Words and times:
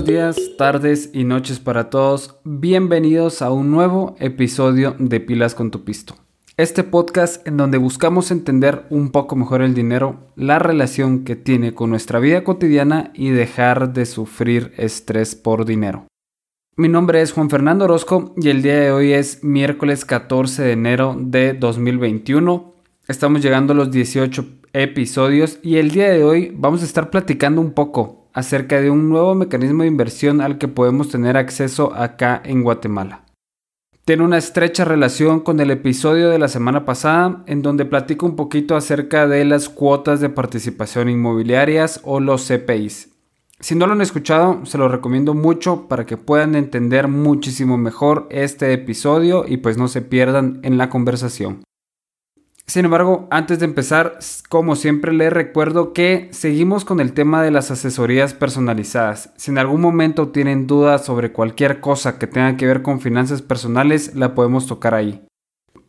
buenos 0.00 0.36
días, 0.36 0.56
tardes 0.56 1.10
y 1.12 1.24
noches 1.24 1.60
para 1.60 1.90
todos. 1.90 2.38
Bienvenidos 2.44 3.42
a 3.42 3.50
un 3.50 3.70
nuevo 3.70 4.16
episodio 4.18 4.96
de 4.98 5.20
Pilas 5.20 5.54
con 5.54 5.70
tu 5.70 5.84
Pisto. 5.84 6.14
Este 6.56 6.84
podcast 6.84 7.46
en 7.46 7.58
donde 7.58 7.76
buscamos 7.76 8.30
entender 8.30 8.86
un 8.88 9.10
poco 9.10 9.36
mejor 9.36 9.60
el 9.60 9.74
dinero, 9.74 10.32
la 10.36 10.58
relación 10.58 11.24
que 11.24 11.36
tiene 11.36 11.74
con 11.74 11.90
nuestra 11.90 12.18
vida 12.18 12.44
cotidiana 12.44 13.10
y 13.14 13.28
dejar 13.28 13.92
de 13.92 14.06
sufrir 14.06 14.72
estrés 14.78 15.34
por 15.34 15.66
dinero. 15.66 16.06
Mi 16.76 16.88
nombre 16.88 17.20
es 17.20 17.32
Juan 17.32 17.50
Fernando 17.50 17.84
Orozco 17.84 18.32
y 18.38 18.48
el 18.48 18.62
día 18.62 18.80
de 18.80 18.92
hoy 18.92 19.12
es 19.12 19.44
miércoles 19.44 20.06
14 20.06 20.62
de 20.62 20.72
enero 20.72 21.14
de 21.18 21.52
2021. 21.52 22.72
Estamos 23.06 23.42
llegando 23.42 23.74
a 23.74 23.76
los 23.76 23.90
18 23.90 24.46
episodios 24.72 25.58
y 25.62 25.76
el 25.76 25.90
día 25.90 26.08
de 26.08 26.24
hoy 26.24 26.54
vamos 26.56 26.80
a 26.80 26.86
estar 26.86 27.10
platicando 27.10 27.60
un 27.60 27.72
poco 27.72 28.19
acerca 28.32 28.80
de 28.80 28.90
un 28.90 29.08
nuevo 29.08 29.34
mecanismo 29.34 29.82
de 29.82 29.88
inversión 29.88 30.40
al 30.40 30.58
que 30.58 30.68
podemos 30.68 31.08
tener 31.08 31.36
acceso 31.36 31.94
acá 31.94 32.40
en 32.44 32.62
Guatemala. 32.62 33.24
Tiene 34.04 34.24
una 34.24 34.38
estrecha 34.38 34.84
relación 34.84 35.40
con 35.40 35.60
el 35.60 35.70
episodio 35.70 36.30
de 36.30 36.38
la 36.38 36.48
semana 36.48 36.84
pasada 36.84 37.44
en 37.46 37.62
donde 37.62 37.84
platico 37.84 38.26
un 38.26 38.34
poquito 38.34 38.74
acerca 38.74 39.28
de 39.28 39.44
las 39.44 39.68
cuotas 39.68 40.20
de 40.20 40.30
participación 40.30 41.08
inmobiliarias 41.08 42.00
o 42.02 42.18
los 42.18 42.48
CPIs. 42.48 43.10
Si 43.60 43.74
no 43.74 43.86
lo 43.86 43.92
han 43.92 44.00
escuchado, 44.00 44.64
se 44.64 44.78
lo 44.78 44.88
recomiendo 44.88 45.34
mucho 45.34 45.86
para 45.86 46.06
que 46.06 46.16
puedan 46.16 46.54
entender 46.54 47.08
muchísimo 47.08 47.76
mejor 47.76 48.26
este 48.30 48.72
episodio 48.72 49.44
y 49.46 49.58
pues 49.58 49.76
no 49.76 49.86
se 49.86 50.00
pierdan 50.00 50.60
en 50.62 50.78
la 50.78 50.88
conversación. 50.88 51.62
Sin 52.70 52.84
embargo, 52.84 53.26
antes 53.32 53.58
de 53.58 53.64
empezar, 53.64 54.20
como 54.48 54.76
siempre 54.76 55.12
les 55.12 55.32
recuerdo 55.32 55.92
que 55.92 56.28
seguimos 56.30 56.84
con 56.84 57.00
el 57.00 57.14
tema 57.14 57.42
de 57.42 57.50
las 57.50 57.72
asesorías 57.72 58.32
personalizadas. 58.32 59.32
Si 59.34 59.50
en 59.50 59.58
algún 59.58 59.80
momento 59.80 60.28
tienen 60.28 60.68
dudas 60.68 61.04
sobre 61.04 61.32
cualquier 61.32 61.80
cosa 61.80 62.16
que 62.16 62.28
tenga 62.28 62.56
que 62.56 62.66
ver 62.66 62.82
con 62.82 63.00
finanzas 63.00 63.42
personales, 63.42 64.14
la 64.14 64.36
podemos 64.36 64.68
tocar 64.68 64.94
ahí. 64.94 65.20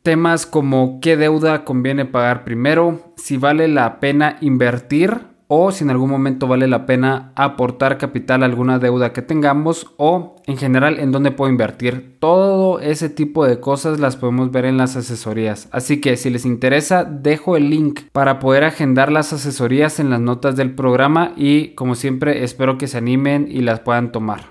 Temas 0.02 0.47
como 0.47 1.00
qué 1.02 1.17
deuda 1.17 1.66
conviene 1.66 2.05
pagar 2.05 2.44
primero, 2.44 3.14
si 3.16 3.38
vale 3.38 3.67
la 3.67 4.00
pena 4.00 4.38
invertir 4.42 5.30
o 5.53 5.69
si 5.73 5.83
en 5.83 5.89
algún 5.89 6.09
momento 6.09 6.47
vale 6.47 6.66
la 6.66 6.85
pena 6.85 7.33
aportar 7.35 7.97
capital 7.97 8.41
a 8.41 8.45
alguna 8.45 8.80
deuda 8.80 9.11
que 9.11 9.21
tengamos 9.21 9.85
o 9.97 10.38
en 10.47 10.55
general 10.55 10.97
en 10.97 11.11
dónde 11.11 11.31
puedo 11.31 11.52
invertir. 11.52 12.16
Todo 12.21 12.80
ese 12.80 13.09
tipo 13.09 13.45
de 13.45 13.59
cosas 13.59 13.99
las 13.99 14.16
podemos 14.16 14.49
ver 14.52 14.63
en 14.63 14.77
las 14.77 14.95
asesorías. 14.95 15.67
Así 15.73 15.99
que 15.99 16.16
si 16.16 16.30
les 16.30 16.45
interesa, 16.45 17.03
dejo 17.03 17.58
el 17.58 17.69
link 17.69 17.99
para 18.13 18.39
poder 18.39 18.63
agendar 18.63 19.11
las 19.11 19.33
asesorías 19.33 19.99
en 19.99 20.09
las 20.09 20.21
notas 20.21 20.55
del 20.55 20.73
programa 20.73 21.33
y 21.35 21.75
como 21.75 21.95
siempre 21.95 22.45
espero 22.45 22.77
que 22.77 22.88
se 22.88 22.99
animen 22.99 23.49
y 23.52 23.59
las 23.59 23.81
puedan 23.81 24.13
tomar. 24.13 24.50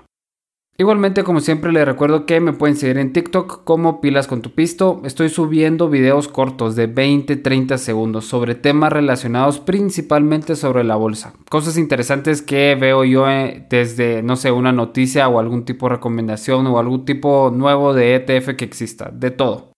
Igualmente, 0.81 1.23
como 1.23 1.41
siempre, 1.41 1.71
les 1.71 1.85
recuerdo 1.85 2.25
que 2.25 2.39
me 2.39 2.53
pueden 2.53 2.75
seguir 2.75 2.97
en 2.97 3.13
TikTok 3.13 3.63
como 3.63 4.01
Pilas 4.01 4.25
con 4.25 4.41
tu 4.41 4.55
Pisto. 4.55 4.99
Estoy 5.05 5.29
subiendo 5.29 5.89
videos 5.89 6.27
cortos 6.27 6.75
de 6.75 6.91
20-30 6.91 7.77
segundos 7.77 8.25
sobre 8.25 8.55
temas 8.55 8.91
relacionados 8.91 9.59
principalmente 9.59 10.55
sobre 10.55 10.83
la 10.83 10.95
bolsa. 10.95 11.33
Cosas 11.51 11.77
interesantes 11.77 12.41
que 12.41 12.73
veo 12.73 13.03
yo 13.03 13.29
eh, 13.29 13.67
desde, 13.69 14.23
no 14.23 14.35
sé, 14.35 14.51
una 14.51 14.71
noticia 14.71 15.29
o 15.29 15.37
algún 15.37 15.65
tipo 15.65 15.85
de 15.85 15.97
recomendación 15.97 16.65
o 16.65 16.79
algún 16.79 17.05
tipo 17.05 17.51
nuevo 17.55 17.93
de 17.93 18.15
ETF 18.15 18.55
que 18.55 18.65
exista. 18.65 19.11
De 19.13 19.29
todo. 19.29 19.73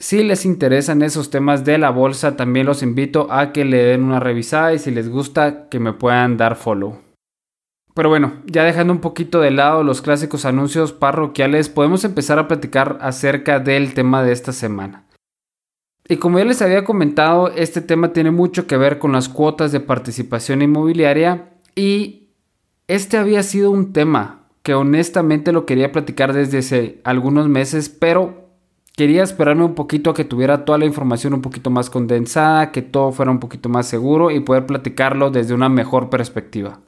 Si 0.00 0.24
les 0.24 0.44
interesan 0.44 1.02
esos 1.02 1.30
temas 1.30 1.64
de 1.64 1.78
la 1.78 1.90
bolsa, 1.90 2.34
también 2.34 2.66
los 2.66 2.82
invito 2.82 3.28
a 3.30 3.52
que 3.52 3.64
le 3.64 3.84
den 3.84 4.02
una 4.02 4.18
revisada 4.18 4.74
y 4.74 4.80
si 4.80 4.90
les 4.90 5.08
gusta, 5.08 5.68
que 5.68 5.78
me 5.78 5.92
puedan 5.92 6.36
dar 6.36 6.56
follow. 6.56 6.98
Pero 7.94 8.08
bueno, 8.08 8.34
ya 8.46 8.64
dejando 8.64 8.92
un 8.92 9.00
poquito 9.00 9.40
de 9.40 9.50
lado 9.50 9.82
los 9.82 10.02
clásicos 10.02 10.44
anuncios 10.44 10.92
parroquiales, 10.92 11.68
podemos 11.68 12.04
empezar 12.04 12.38
a 12.38 12.48
platicar 12.48 12.98
acerca 13.00 13.58
del 13.58 13.94
tema 13.94 14.22
de 14.22 14.32
esta 14.32 14.52
semana. 14.52 15.04
Y 16.08 16.16
como 16.16 16.38
ya 16.38 16.44
les 16.44 16.62
había 16.62 16.84
comentado, 16.84 17.48
este 17.48 17.80
tema 17.80 18.12
tiene 18.12 18.30
mucho 18.30 18.66
que 18.66 18.76
ver 18.76 18.98
con 18.98 19.12
las 19.12 19.28
cuotas 19.28 19.70
de 19.70 19.80
participación 19.80 20.62
inmobiliaria 20.62 21.50
y 21.76 22.30
este 22.88 23.16
había 23.16 23.44
sido 23.44 23.70
un 23.70 23.92
tema 23.92 24.48
que 24.62 24.74
honestamente 24.74 25.52
lo 25.52 25.66
quería 25.66 25.92
platicar 25.92 26.32
desde 26.32 26.58
hace 26.58 27.00
algunos 27.04 27.48
meses, 27.48 27.88
pero 27.88 28.50
quería 28.96 29.22
esperarme 29.22 29.64
un 29.64 29.74
poquito 29.74 30.10
a 30.10 30.14
que 30.14 30.24
tuviera 30.24 30.64
toda 30.64 30.78
la 30.78 30.84
información 30.84 31.32
un 31.32 31.42
poquito 31.42 31.70
más 31.70 31.88
condensada, 31.88 32.72
que 32.72 32.82
todo 32.82 33.12
fuera 33.12 33.30
un 33.30 33.38
poquito 33.38 33.68
más 33.68 33.86
seguro 33.86 34.30
y 34.30 34.40
poder 34.40 34.66
platicarlo 34.66 35.30
desde 35.30 35.54
una 35.54 35.68
mejor 35.68 36.10
perspectiva. 36.10 36.80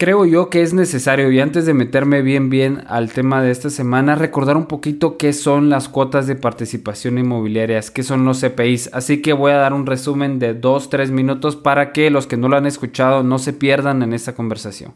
Creo 0.00 0.24
yo 0.24 0.48
que 0.48 0.62
es 0.62 0.74
necesario, 0.74 1.28
y 1.32 1.40
antes 1.40 1.66
de 1.66 1.74
meterme 1.74 2.22
bien 2.22 2.50
bien 2.50 2.84
al 2.86 3.10
tema 3.12 3.42
de 3.42 3.50
esta 3.50 3.68
semana, 3.68 4.14
recordar 4.14 4.56
un 4.56 4.66
poquito 4.66 5.18
qué 5.18 5.32
son 5.32 5.70
las 5.70 5.88
cuotas 5.88 6.28
de 6.28 6.36
participación 6.36 7.18
inmobiliarias, 7.18 7.90
qué 7.90 8.04
son 8.04 8.24
los 8.24 8.40
CPIs. 8.40 8.90
Así 8.92 9.20
que 9.22 9.32
voy 9.32 9.50
a 9.50 9.56
dar 9.56 9.72
un 9.72 9.86
resumen 9.86 10.38
de 10.38 10.58
2-3 10.58 11.10
minutos 11.10 11.56
para 11.56 11.92
que 11.92 12.10
los 12.10 12.28
que 12.28 12.36
no 12.36 12.48
lo 12.48 12.56
han 12.56 12.66
escuchado 12.66 13.24
no 13.24 13.40
se 13.40 13.52
pierdan 13.52 14.04
en 14.04 14.12
esta 14.12 14.36
conversación. 14.36 14.94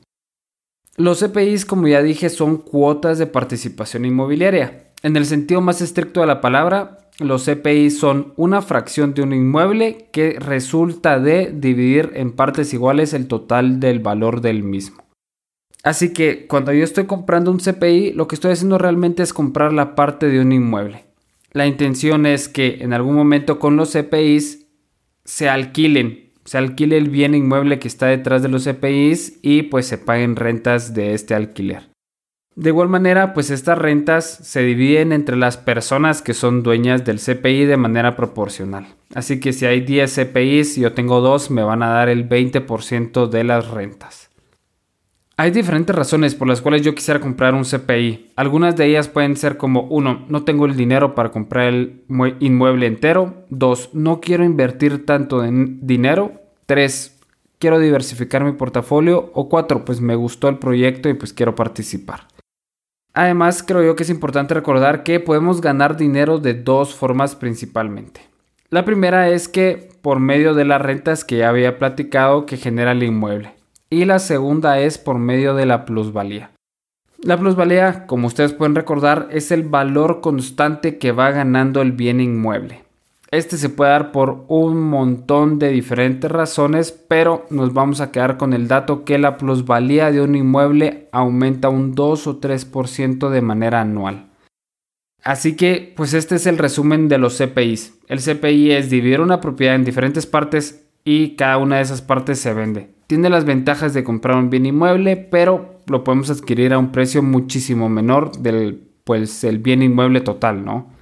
Los 0.96 1.18
CPIs, 1.18 1.66
como 1.66 1.88
ya 1.88 2.00
dije, 2.00 2.28
son 2.28 2.58
cuotas 2.58 3.18
de 3.18 3.26
participación 3.26 4.04
inmobiliaria. 4.04 4.92
En 5.02 5.16
el 5.16 5.26
sentido 5.26 5.60
más 5.60 5.80
estricto 5.80 6.20
de 6.20 6.28
la 6.28 6.40
palabra, 6.40 6.98
los 7.22 7.44
CPIs 7.44 7.98
son 7.98 8.32
una 8.36 8.62
fracción 8.62 9.14
de 9.14 9.22
un 9.22 9.32
inmueble 9.32 10.08
que 10.12 10.38
resulta 10.38 11.18
de 11.18 11.52
dividir 11.52 12.12
en 12.14 12.32
partes 12.32 12.72
iguales 12.74 13.12
el 13.14 13.28
total 13.28 13.80
del 13.80 14.00
valor 14.00 14.40
del 14.40 14.62
mismo. 14.62 15.02
Así 15.82 16.12
que 16.12 16.46
cuando 16.46 16.72
yo 16.72 16.84
estoy 16.84 17.06
comprando 17.06 17.50
un 17.50 17.58
CPI, 17.58 18.12
lo 18.12 18.28
que 18.28 18.36
estoy 18.36 18.52
haciendo 18.52 18.78
realmente 18.78 19.22
es 19.22 19.32
comprar 19.32 19.72
la 19.72 19.94
parte 19.94 20.28
de 20.28 20.40
un 20.40 20.52
inmueble. 20.52 21.04
La 21.52 21.66
intención 21.66 22.24
es 22.24 22.48
que 22.48 22.78
en 22.80 22.92
algún 22.92 23.14
momento 23.14 23.58
con 23.58 23.76
los 23.76 23.92
CPIs 23.92 24.66
se 25.24 25.48
alquilen, 25.48 26.30
se 26.44 26.58
alquile 26.58 26.96
el 26.96 27.10
bien 27.10 27.34
inmueble 27.34 27.78
que 27.78 27.88
está 27.88 28.06
detrás 28.06 28.42
de 28.42 28.48
los 28.48 28.64
CPIs 28.64 29.40
y 29.42 29.62
pues 29.64 29.86
se 29.86 29.98
paguen 29.98 30.36
rentas 30.36 30.94
de 30.94 31.14
este 31.14 31.34
alquiler. 31.34 31.91
De 32.54 32.68
igual 32.68 32.88
manera, 32.88 33.32
pues 33.32 33.50
estas 33.50 33.78
rentas 33.78 34.38
se 34.42 34.62
dividen 34.62 35.12
entre 35.12 35.36
las 35.36 35.56
personas 35.56 36.20
que 36.20 36.34
son 36.34 36.62
dueñas 36.62 37.04
del 37.04 37.18
CPI 37.18 37.64
de 37.64 37.78
manera 37.78 38.14
proporcional. 38.14 38.86
Así 39.14 39.40
que 39.40 39.54
si 39.54 39.64
hay 39.64 39.80
10 39.80 40.14
CPIs 40.14 40.76
y 40.76 40.82
yo 40.82 40.92
tengo 40.92 41.20
2, 41.22 41.50
me 41.50 41.62
van 41.62 41.82
a 41.82 41.88
dar 41.88 42.10
el 42.10 42.28
20% 42.28 43.28
de 43.28 43.44
las 43.44 43.68
rentas. 43.68 44.30
Hay 45.38 45.50
diferentes 45.50 45.96
razones 45.96 46.34
por 46.34 46.46
las 46.46 46.60
cuales 46.60 46.82
yo 46.82 46.94
quisiera 46.94 47.18
comprar 47.18 47.54
un 47.54 47.64
CPI. 47.64 48.32
Algunas 48.36 48.76
de 48.76 48.86
ellas 48.86 49.08
pueden 49.08 49.36
ser 49.36 49.56
como 49.56 49.84
1. 49.84 50.26
No 50.28 50.44
tengo 50.44 50.66
el 50.66 50.76
dinero 50.76 51.14
para 51.14 51.30
comprar 51.30 51.68
el 51.68 52.02
inmueble 52.40 52.86
entero. 52.86 53.46
2. 53.48 53.90
No 53.94 54.20
quiero 54.20 54.44
invertir 54.44 55.06
tanto 55.06 55.42
en 55.42 55.84
dinero. 55.86 56.32
3. 56.66 57.18
Quiero 57.58 57.78
diversificar 57.78 58.44
mi 58.44 58.52
portafolio. 58.52 59.30
O 59.32 59.48
4. 59.48 59.86
Pues 59.86 60.02
me 60.02 60.16
gustó 60.16 60.50
el 60.50 60.58
proyecto 60.58 61.08
y 61.08 61.14
pues 61.14 61.32
quiero 61.32 61.54
participar. 61.54 62.28
Además, 63.14 63.62
creo 63.62 63.82
yo 63.82 63.96
que 63.96 64.04
es 64.04 64.10
importante 64.10 64.54
recordar 64.54 65.02
que 65.02 65.20
podemos 65.20 65.60
ganar 65.60 65.96
dinero 65.96 66.38
de 66.38 66.54
dos 66.54 66.94
formas 66.94 67.36
principalmente. 67.36 68.22
La 68.70 68.84
primera 68.84 69.28
es 69.28 69.48
que 69.48 69.90
por 70.00 70.18
medio 70.18 70.54
de 70.54 70.64
las 70.64 70.80
rentas 70.80 71.24
que 71.24 71.38
ya 71.38 71.50
había 71.50 71.78
platicado 71.78 72.46
que 72.46 72.56
genera 72.56 72.92
el 72.92 73.02
inmueble. 73.02 73.54
Y 73.90 74.06
la 74.06 74.18
segunda 74.18 74.78
es 74.78 74.96
por 74.96 75.18
medio 75.18 75.54
de 75.54 75.66
la 75.66 75.84
plusvalía. 75.84 76.50
La 77.22 77.36
plusvalía, 77.36 78.06
como 78.06 78.26
ustedes 78.26 78.54
pueden 78.54 78.74
recordar, 78.74 79.28
es 79.30 79.52
el 79.52 79.62
valor 79.62 80.22
constante 80.22 80.98
que 80.98 81.12
va 81.12 81.30
ganando 81.30 81.82
el 81.82 81.92
bien 81.92 82.20
inmueble. 82.20 82.82
Este 83.32 83.56
se 83.56 83.70
puede 83.70 83.92
dar 83.92 84.12
por 84.12 84.44
un 84.48 84.78
montón 84.78 85.58
de 85.58 85.70
diferentes 85.70 86.30
razones, 86.30 86.92
pero 86.92 87.46
nos 87.48 87.72
vamos 87.72 88.02
a 88.02 88.12
quedar 88.12 88.36
con 88.36 88.52
el 88.52 88.68
dato 88.68 89.06
que 89.06 89.16
la 89.16 89.38
plusvalía 89.38 90.12
de 90.12 90.20
un 90.20 90.34
inmueble 90.34 91.08
aumenta 91.12 91.70
un 91.70 91.94
2 91.94 92.26
o 92.26 92.40
3% 92.40 93.30
de 93.30 93.40
manera 93.40 93.80
anual. 93.80 94.28
Así 95.24 95.56
que, 95.56 95.94
pues 95.96 96.12
este 96.12 96.34
es 96.34 96.46
el 96.46 96.58
resumen 96.58 97.08
de 97.08 97.16
los 97.16 97.38
CPIs. 97.38 98.00
El 98.06 98.20
CPI 98.20 98.72
es 98.72 98.90
dividir 98.90 99.22
una 99.22 99.40
propiedad 99.40 99.76
en 99.76 99.84
diferentes 99.84 100.26
partes 100.26 100.84
y 101.02 101.34
cada 101.34 101.56
una 101.56 101.76
de 101.76 101.82
esas 101.82 102.02
partes 102.02 102.38
se 102.38 102.52
vende. 102.52 102.90
Tiene 103.06 103.30
las 103.30 103.46
ventajas 103.46 103.94
de 103.94 104.04
comprar 104.04 104.36
un 104.36 104.50
bien 104.50 104.66
inmueble, 104.66 105.16
pero 105.16 105.80
lo 105.86 106.04
podemos 106.04 106.28
adquirir 106.28 106.74
a 106.74 106.78
un 106.78 106.92
precio 106.92 107.22
muchísimo 107.22 107.88
menor 107.88 108.32
del 108.36 108.88
pues 109.04 109.42
el 109.42 109.58
bien 109.58 109.82
inmueble 109.82 110.20
total, 110.20 110.66
¿no? 110.66 111.01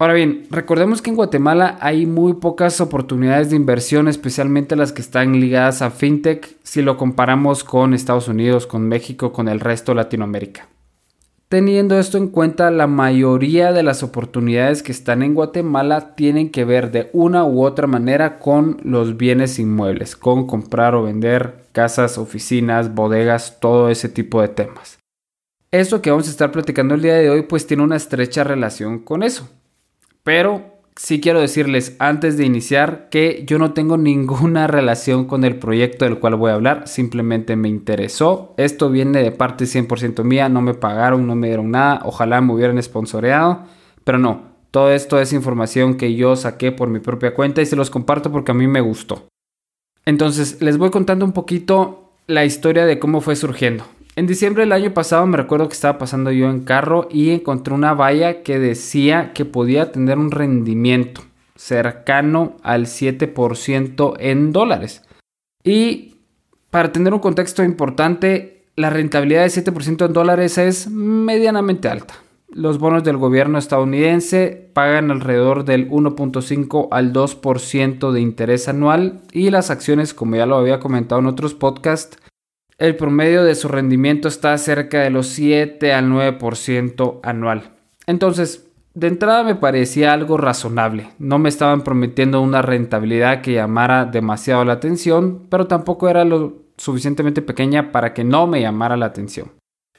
Ahora 0.00 0.14
bien, 0.14 0.46
recordemos 0.48 1.02
que 1.02 1.10
en 1.10 1.16
Guatemala 1.16 1.76
hay 1.82 2.06
muy 2.06 2.32
pocas 2.32 2.80
oportunidades 2.80 3.50
de 3.50 3.56
inversión, 3.56 4.08
especialmente 4.08 4.74
las 4.74 4.92
que 4.92 5.02
están 5.02 5.38
ligadas 5.38 5.82
a 5.82 5.90
fintech, 5.90 6.56
si 6.62 6.80
lo 6.80 6.96
comparamos 6.96 7.64
con 7.64 7.92
Estados 7.92 8.26
Unidos, 8.26 8.66
con 8.66 8.88
México, 8.88 9.30
con 9.34 9.46
el 9.46 9.60
resto 9.60 9.92
de 9.92 9.96
Latinoamérica. 9.96 10.68
Teniendo 11.50 11.98
esto 11.98 12.16
en 12.16 12.28
cuenta, 12.28 12.70
la 12.70 12.86
mayoría 12.86 13.72
de 13.72 13.82
las 13.82 14.02
oportunidades 14.02 14.82
que 14.82 14.92
están 14.92 15.22
en 15.22 15.34
Guatemala 15.34 16.14
tienen 16.14 16.50
que 16.50 16.64
ver 16.64 16.92
de 16.92 17.10
una 17.12 17.44
u 17.44 17.62
otra 17.62 17.86
manera 17.86 18.38
con 18.38 18.78
los 18.82 19.18
bienes 19.18 19.58
inmuebles, 19.58 20.16
con 20.16 20.46
comprar 20.46 20.94
o 20.94 21.02
vender 21.02 21.66
casas, 21.72 22.16
oficinas, 22.16 22.94
bodegas, 22.94 23.60
todo 23.60 23.90
ese 23.90 24.08
tipo 24.08 24.40
de 24.40 24.48
temas. 24.48 24.98
Esto 25.70 26.00
que 26.00 26.10
vamos 26.10 26.26
a 26.26 26.30
estar 26.30 26.50
platicando 26.50 26.94
el 26.94 27.02
día 27.02 27.16
de 27.16 27.28
hoy 27.28 27.42
pues 27.42 27.66
tiene 27.66 27.82
una 27.82 27.96
estrecha 27.96 28.44
relación 28.44 29.00
con 29.00 29.22
eso. 29.22 29.50
Pero 30.22 30.80
sí 30.96 31.20
quiero 31.20 31.40
decirles 31.40 31.96
antes 31.98 32.36
de 32.36 32.44
iniciar 32.44 33.08
que 33.10 33.44
yo 33.46 33.58
no 33.58 33.72
tengo 33.72 33.96
ninguna 33.96 34.66
relación 34.68 35.24
con 35.24 35.44
el 35.44 35.56
proyecto 35.56 36.04
del 36.04 36.18
cual 36.18 36.36
voy 36.36 36.50
a 36.50 36.54
hablar, 36.54 36.88
simplemente 36.88 37.56
me 37.56 37.68
interesó. 37.68 38.54
Esto 38.56 38.90
viene 38.90 39.22
de 39.22 39.32
parte 39.32 39.64
100% 39.64 40.24
mía, 40.24 40.48
no 40.48 40.60
me 40.60 40.74
pagaron, 40.74 41.26
no 41.26 41.34
me 41.34 41.48
dieron 41.48 41.70
nada, 41.70 42.00
ojalá 42.04 42.40
me 42.40 42.52
hubieran 42.52 42.82
sponsoreado, 42.82 43.64
pero 44.04 44.18
no, 44.18 44.50
todo 44.70 44.92
esto 44.92 45.20
es 45.20 45.32
información 45.32 45.96
que 45.96 46.14
yo 46.14 46.36
saqué 46.36 46.70
por 46.70 46.88
mi 46.88 47.00
propia 47.00 47.34
cuenta 47.34 47.60
y 47.60 47.66
se 47.66 47.76
los 47.76 47.90
comparto 47.90 48.30
porque 48.30 48.52
a 48.52 48.54
mí 48.54 48.66
me 48.66 48.80
gustó. 48.80 49.26
Entonces, 50.04 50.62
les 50.62 50.78
voy 50.78 50.90
contando 50.90 51.24
un 51.24 51.32
poquito 51.32 52.12
la 52.26 52.44
historia 52.44 52.86
de 52.86 52.98
cómo 52.98 53.20
fue 53.20 53.36
surgiendo. 53.36 53.84
En 54.16 54.26
diciembre 54.26 54.64
del 54.64 54.72
año 54.72 54.92
pasado 54.92 55.26
me 55.26 55.36
recuerdo 55.36 55.68
que 55.68 55.74
estaba 55.74 55.98
pasando 55.98 56.30
yo 56.32 56.50
en 56.50 56.60
carro 56.60 57.08
y 57.10 57.30
encontré 57.30 57.74
una 57.74 57.94
valla 57.94 58.42
que 58.42 58.58
decía 58.58 59.32
que 59.32 59.44
podía 59.44 59.92
tener 59.92 60.18
un 60.18 60.30
rendimiento 60.30 61.22
cercano 61.56 62.56
al 62.62 62.86
7% 62.86 64.16
en 64.18 64.52
dólares. 64.52 65.02
Y 65.62 66.16
para 66.70 66.92
tener 66.92 67.12
un 67.12 67.20
contexto 67.20 67.62
importante, 67.62 68.64
la 68.76 68.90
rentabilidad 68.90 69.42
de 69.42 69.48
7% 69.48 70.06
en 70.06 70.12
dólares 70.12 70.58
es 70.58 70.88
medianamente 70.88 71.88
alta. 71.88 72.14
Los 72.48 72.78
bonos 72.78 73.04
del 73.04 73.16
gobierno 73.16 73.58
estadounidense 73.58 74.70
pagan 74.72 75.10
alrededor 75.10 75.64
del 75.64 75.88
1.5 75.88 76.88
al 76.90 77.12
2% 77.12 78.10
de 78.10 78.20
interés 78.20 78.66
anual 78.68 79.20
y 79.32 79.50
las 79.50 79.70
acciones, 79.70 80.14
como 80.14 80.34
ya 80.34 80.46
lo 80.46 80.56
había 80.56 80.80
comentado 80.80 81.20
en 81.20 81.26
otros 81.26 81.54
podcasts, 81.54 82.18
el 82.80 82.96
promedio 82.96 83.44
de 83.44 83.54
su 83.54 83.68
rendimiento 83.68 84.26
está 84.26 84.56
cerca 84.56 85.00
de 85.00 85.10
los 85.10 85.26
7 85.28 85.92
al 85.92 86.10
9% 86.10 87.20
anual. 87.22 87.72
Entonces, 88.06 88.66
de 88.94 89.06
entrada 89.06 89.44
me 89.44 89.54
parecía 89.54 90.14
algo 90.14 90.38
razonable. 90.38 91.10
No 91.18 91.38
me 91.38 91.50
estaban 91.50 91.82
prometiendo 91.82 92.40
una 92.40 92.62
rentabilidad 92.62 93.42
que 93.42 93.52
llamara 93.52 94.06
demasiado 94.06 94.64
la 94.64 94.72
atención, 94.72 95.46
pero 95.50 95.66
tampoco 95.66 96.08
era 96.08 96.24
lo 96.24 96.62
suficientemente 96.78 97.42
pequeña 97.42 97.92
para 97.92 98.14
que 98.14 98.24
no 98.24 98.46
me 98.46 98.62
llamara 98.62 98.96
la 98.96 99.06
atención. 99.06 99.52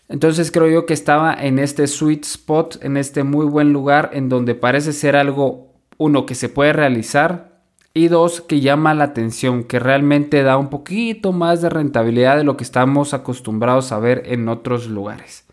Entonces 0.10 0.52
creo 0.52 0.68
yo 0.68 0.88
que 0.88 0.96
estaba 0.96 1.36
en 1.36 1.60
este 1.60 1.86
sweet 1.86 2.26
spot, 2.26 2.84
en 2.84 2.98
este 2.98 3.24
muy 3.24 3.46
buen 3.46 3.72
lugar 3.72 4.10
en 4.14 4.28
donde 4.28 4.56
parece 4.56 4.92
ser 4.92 5.16
algo, 5.16 5.76
uno, 6.00 6.26
que 6.26 6.34
se 6.34 6.50
puede 6.50 6.74
realizar 6.74 7.51
y 7.94 8.08
dos, 8.08 8.42
que 8.42 8.62
llama 8.62 8.94
la 8.94 9.06
atención, 9.06 9.64
que 9.64 9.80
realmente 9.80 10.44
da 10.44 10.58
un 10.58 10.70
poquito 10.70 11.34
más 11.34 11.62
de 11.62 11.70
rentabilidad 11.70 12.38
de 12.38 12.44
lo 12.44 12.58
que 12.58 12.64
estamos 12.64 13.14
acostumbrados 13.14 13.92
a 13.92 14.00
ver 14.00 14.24
en 14.26 14.48
otros 14.48 14.88
lugares. 14.88 15.48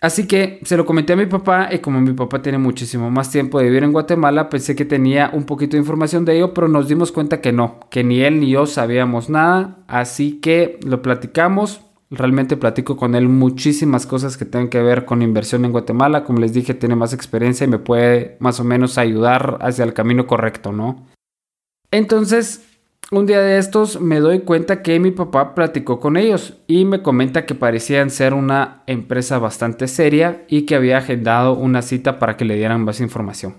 Así 0.00 0.28
que 0.28 0.60
se 0.62 0.76
lo 0.76 0.86
comenté 0.86 1.14
a 1.14 1.16
mi 1.16 1.26
papá 1.26 1.70
y 1.72 1.80
como 1.80 2.00
mi 2.00 2.12
papá 2.12 2.40
tiene 2.40 2.58
muchísimo 2.58 3.10
más 3.10 3.32
tiempo 3.32 3.58
de 3.58 3.64
vivir 3.64 3.82
en 3.82 3.90
Guatemala, 3.90 4.48
pensé 4.48 4.76
que 4.76 4.84
tenía 4.84 5.30
un 5.32 5.44
poquito 5.44 5.72
de 5.72 5.80
información 5.80 6.24
de 6.24 6.36
ello, 6.36 6.54
pero 6.54 6.68
nos 6.68 6.86
dimos 6.86 7.10
cuenta 7.10 7.40
que 7.40 7.52
no, 7.52 7.80
que 7.90 8.04
ni 8.04 8.20
él 8.20 8.38
ni 8.38 8.50
yo 8.50 8.66
sabíamos 8.66 9.28
nada, 9.28 9.78
así 9.88 10.38
que 10.40 10.78
lo 10.86 11.02
platicamos. 11.02 11.82
Realmente 12.10 12.56
platico 12.56 12.96
con 12.96 13.14
él 13.14 13.28
muchísimas 13.28 14.06
cosas 14.06 14.38
que 14.38 14.46
tienen 14.46 14.70
que 14.70 14.80
ver 14.80 15.04
con 15.04 15.20
inversión 15.20 15.66
en 15.66 15.72
Guatemala. 15.72 16.24
Como 16.24 16.38
les 16.38 16.54
dije, 16.54 16.72
tiene 16.72 16.96
más 16.96 17.12
experiencia 17.12 17.66
y 17.66 17.68
me 17.68 17.78
puede 17.78 18.38
más 18.40 18.60
o 18.60 18.64
menos 18.64 18.96
ayudar 18.96 19.58
hacia 19.60 19.84
el 19.84 19.92
camino 19.92 20.26
correcto, 20.26 20.72
¿no? 20.72 21.04
Entonces, 21.90 22.64
un 23.10 23.24
día 23.24 23.40
de 23.40 23.56
estos 23.56 24.00
me 24.00 24.20
doy 24.20 24.40
cuenta 24.40 24.82
que 24.82 25.00
mi 25.00 25.10
papá 25.10 25.54
platicó 25.54 25.98
con 25.98 26.18
ellos 26.18 26.58
y 26.66 26.84
me 26.84 27.00
comenta 27.00 27.46
que 27.46 27.54
parecían 27.54 28.10
ser 28.10 28.34
una 28.34 28.82
empresa 28.86 29.38
bastante 29.38 29.88
seria 29.88 30.44
y 30.48 30.66
que 30.66 30.74
había 30.74 30.98
agendado 30.98 31.54
una 31.54 31.80
cita 31.80 32.18
para 32.18 32.36
que 32.36 32.44
le 32.44 32.56
dieran 32.56 32.84
más 32.84 33.00
información. 33.00 33.54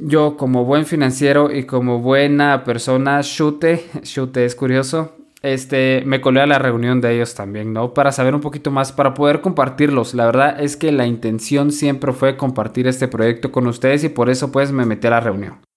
Yo 0.00 0.38
como 0.38 0.64
buen 0.64 0.86
financiero 0.86 1.52
y 1.52 1.64
como 1.64 1.98
buena 1.98 2.64
persona, 2.64 3.20
chute, 3.22 3.84
chute 4.02 4.44
es 4.46 4.54
curioso, 4.54 5.16
este, 5.42 6.02
me 6.06 6.22
colé 6.22 6.40
a 6.40 6.46
la 6.46 6.58
reunión 6.58 7.02
de 7.02 7.14
ellos 7.14 7.34
también, 7.34 7.74
¿no? 7.74 7.92
Para 7.92 8.10
saber 8.12 8.34
un 8.34 8.40
poquito 8.40 8.70
más, 8.70 8.92
para 8.92 9.12
poder 9.12 9.42
compartirlos. 9.42 10.14
La 10.14 10.24
verdad 10.24 10.60
es 10.60 10.78
que 10.78 10.92
la 10.92 11.06
intención 11.06 11.72
siempre 11.72 12.12
fue 12.14 12.38
compartir 12.38 12.86
este 12.86 13.06
proyecto 13.06 13.52
con 13.52 13.66
ustedes 13.66 14.02
y 14.04 14.08
por 14.08 14.30
eso 14.30 14.50
pues 14.50 14.72
me 14.72 14.86
metí 14.86 15.06
a 15.08 15.10
la 15.10 15.20
reunión. 15.20 15.67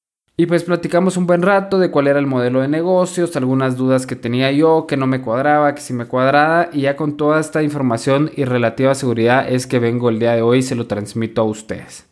Y 0.41 0.47
pues 0.47 0.63
platicamos 0.63 1.17
un 1.17 1.27
buen 1.27 1.43
rato 1.43 1.77
de 1.77 1.91
cuál 1.91 2.07
era 2.07 2.17
el 2.17 2.25
modelo 2.25 2.61
de 2.61 2.67
negocios, 2.67 3.35
algunas 3.35 3.77
dudas 3.77 4.07
que 4.07 4.15
tenía 4.15 4.51
yo, 4.51 4.87
que 4.87 4.97
no 4.97 5.05
me 5.05 5.21
cuadraba, 5.21 5.75
que 5.75 5.81
sí 5.81 5.93
me 5.93 6.07
cuadraba, 6.07 6.69
y 6.73 6.81
ya 6.81 6.95
con 6.95 7.15
toda 7.15 7.39
esta 7.39 7.61
información 7.61 8.31
y 8.35 8.45
relativa 8.45 8.95
seguridad 8.95 9.47
es 9.47 9.67
que 9.67 9.77
vengo 9.77 10.09
el 10.09 10.17
día 10.17 10.31
de 10.31 10.41
hoy 10.41 10.57
y 10.57 10.63
se 10.63 10.73
lo 10.73 10.87
transmito 10.87 11.41
a 11.41 11.43
ustedes. 11.43 12.07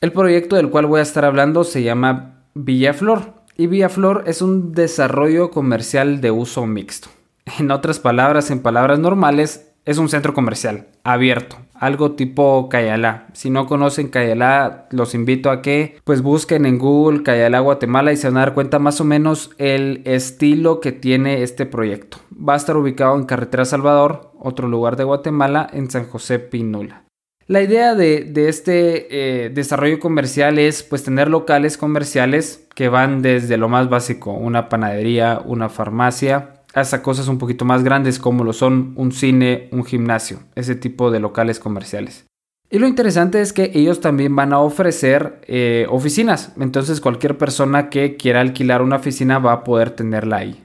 El 0.00 0.10
proyecto 0.10 0.56
del 0.56 0.70
cual 0.70 0.86
voy 0.86 1.00
a 1.00 1.02
estar 1.02 1.26
hablando 1.26 1.64
se 1.64 1.82
llama 1.82 2.46
Villaflor, 2.54 3.34
y 3.58 3.66
Villaflor 3.66 4.24
es 4.26 4.40
un 4.40 4.72
desarrollo 4.72 5.50
comercial 5.50 6.22
de 6.22 6.30
uso 6.30 6.66
mixto. 6.66 7.10
En 7.58 7.70
otras 7.72 7.98
palabras, 7.98 8.50
en 8.50 8.60
palabras 8.60 8.98
normales, 9.00 9.70
es 9.84 9.98
un 9.98 10.08
centro 10.08 10.32
comercial 10.32 10.86
abierto, 11.04 11.56
algo 11.80 12.12
tipo 12.12 12.68
Cayalá. 12.68 13.26
Si 13.32 13.50
no 13.50 13.66
conocen 13.66 14.08
Cayalá, 14.08 14.86
los 14.90 15.14
invito 15.14 15.50
a 15.50 15.62
que 15.62 15.98
pues 16.04 16.22
busquen 16.22 16.66
en 16.66 16.78
Google 16.78 17.22
Cayalá 17.22 17.58
Guatemala 17.60 18.12
y 18.12 18.16
se 18.16 18.28
van 18.28 18.36
a 18.36 18.40
dar 18.40 18.54
cuenta 18.54 18.78
más 18.78 19.00
o 19.00 19.04
menos 19.04 19.50
el 19.56 20.02
estilo 20.04 20.80
que 20.80 20.92
tiene 20.92 21.42
este 21.42 21.64
proyecto. 21.66 22.18
Va 22.32 22.52
a 22.52 22.58
estar 22.58 22.76
ubicado 22.76 23.16
en 23.16 23.24
Carretera 23.24 23.64
Salvador, 23.64 24.30
otro 24.38 24.68
lugar 24.68 24.96
de 24.96 25.04
Guatemala, 25.04 25.66
en 25.72 25.90
San 25.90 26.04
José 26.04 26.38
Pinula. 26.38 27.04
La 27.46 27.62
idea 27.62 27.96
de, 27.96 28.30
este 28.48 29.46
eh, 29.46 29.48
desarrollo 29.48 29.98
comercial 29.98 30.58
es 30.58 30.84
pues 30.84 31.02
tener 31.02 31.28
locales 31.28 31.76
comerciales 31.76 32.68
que 32.76 32.88
van 32.88 33.22
desde 33.22 33.56
lo 33.56 33.68
más 33.68 33.88
básico, 33.88 34.32
una 34.32 34.68
panadería, 34.68 35.42
una 35.44 35.68
farmacia, 35.68 36.59
hasta 36.74 37.02
cosas 37.02 37.28
un 37.28 37.38
poquito 37.38 37.64
más 37.64 37.82
grandes 37.82 38.18
como 38.18 38.44
lo 38.44 38.52
son 38.52 38.92
un 38.96 39.12
cine, 39.12 39.68
un 39.72 39.84
gimnasio, 39.84 40.40
ese 40.54 40.74
tipo 40.74 41.10
de 41.10 41.20
locales 41.20 41.58
comerciales. 41.58 42.26
Y 42.70 42.78
lo 42.78 42.86
interesante 42.86 43.40
es 43.40 43.52
que 43.52 43.72
ellos 43.74 44.00
también 44.00 44.36
van 44.36 44.52
a 44.52 44.60
ofrecer 44.60 45.40
eh, 45.48 45.86
oficinas, 45.90 46.52
entonces 46.58 47.00
cualquier 47.00 47.36
persona 47.36 47.90
que 47.90 48.16
quiera 48.16 48.40
alquilar 48.40 48.82
una 48.82 48.96
oficina 48.96 49.38
va 49.40 49.52
a 49.52 49.64
poder 49.64 49.90
tenerla 49.90 50.36
ahí. 50.36 50.64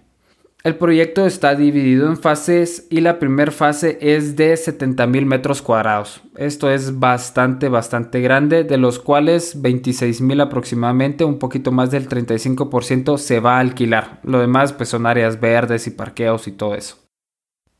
El 0.65 0.77
proyecto 0.77 1.27
está 1.27 1.53
dividido 1.53 2.07
en 2.07 2.17
fases 2.17 2.87
y 2.89 3.01
la 3.01 3.19
primera 3.19 3.51
fase 3.51 3.99
es 4.01 4.35
de 4.35 4.57
70 4.57 5.05
mil 5.05 5.27
metros 5.27 5.61
cuadrados. 5.61 6.23
Esto 6.37 6.71
es 6.71 6.99
bastante, 6.99 7.69
bastante 7.69 8.19
grande, 8.19 8.63
de 8.63 8.77
los 8.79 8.97
cuales 8.97 9.61
26 9.61 10.21
mil 10.21 10.41
aproximadamente, 10.41 11.23
un 11.23 11.37
poquito 11.37 11.71
más 11.71 11.91
del 11.91 12.09
35% 12.09 13.19
se 13.19 13.39
va 13.39 13.57
a 13.57 13.59
alquilar. 13.59 14.19
Lo 14.23 14.39
demás 14.39 14.73
pues 14.73 14.89
son 14.89 15.05
áreas 15.05 15.39
verdes 15.39 15.85
y 15.85 15.91
parqueos 15.91 16.47
y 16.47 16.53
todo 16.53 16.73
eso. 16.73 16.97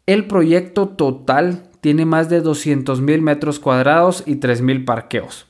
El 0.05 0.27
proyecto 0.27 0.89
total 0.89 1.63
tiene 1.81 2.05
más 2.05 2.29
de 2.29 2.41
200 2.41 3.01
mil 3.01 3.23
metros 3.23 3.59
cuadrados 3.59 4.21
y 4.27 4.35
3 4.35 4.61
mil 4.61 4.85
parqueos. 4.85 5.47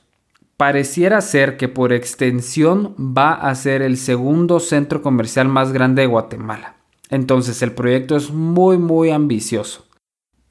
Pareciera 0.56 1.20
ser 1.20 1.58
que 1.58 1.68
por 1.68 1.92
extensión 1.92 2.94
va 2.98 3.34
a 3.34 3.54
ser 3.54 3.82
el 3.82 3.98
segundo 3.98 4.58
centro 4.58 5.02
comercial 5.02 5.48
más 5.48 5.74
grande 5.74 6.00
de 6.00 6.08
Guatemala. 6.08 6.75
Entonces 7.10 7.62
el 7.62 7.72
proyecto 7.72 8.16
es 8.16 8.30
muy 8.30 8.78
muy 8.78 9.10
ambicioso. 9.10 9.86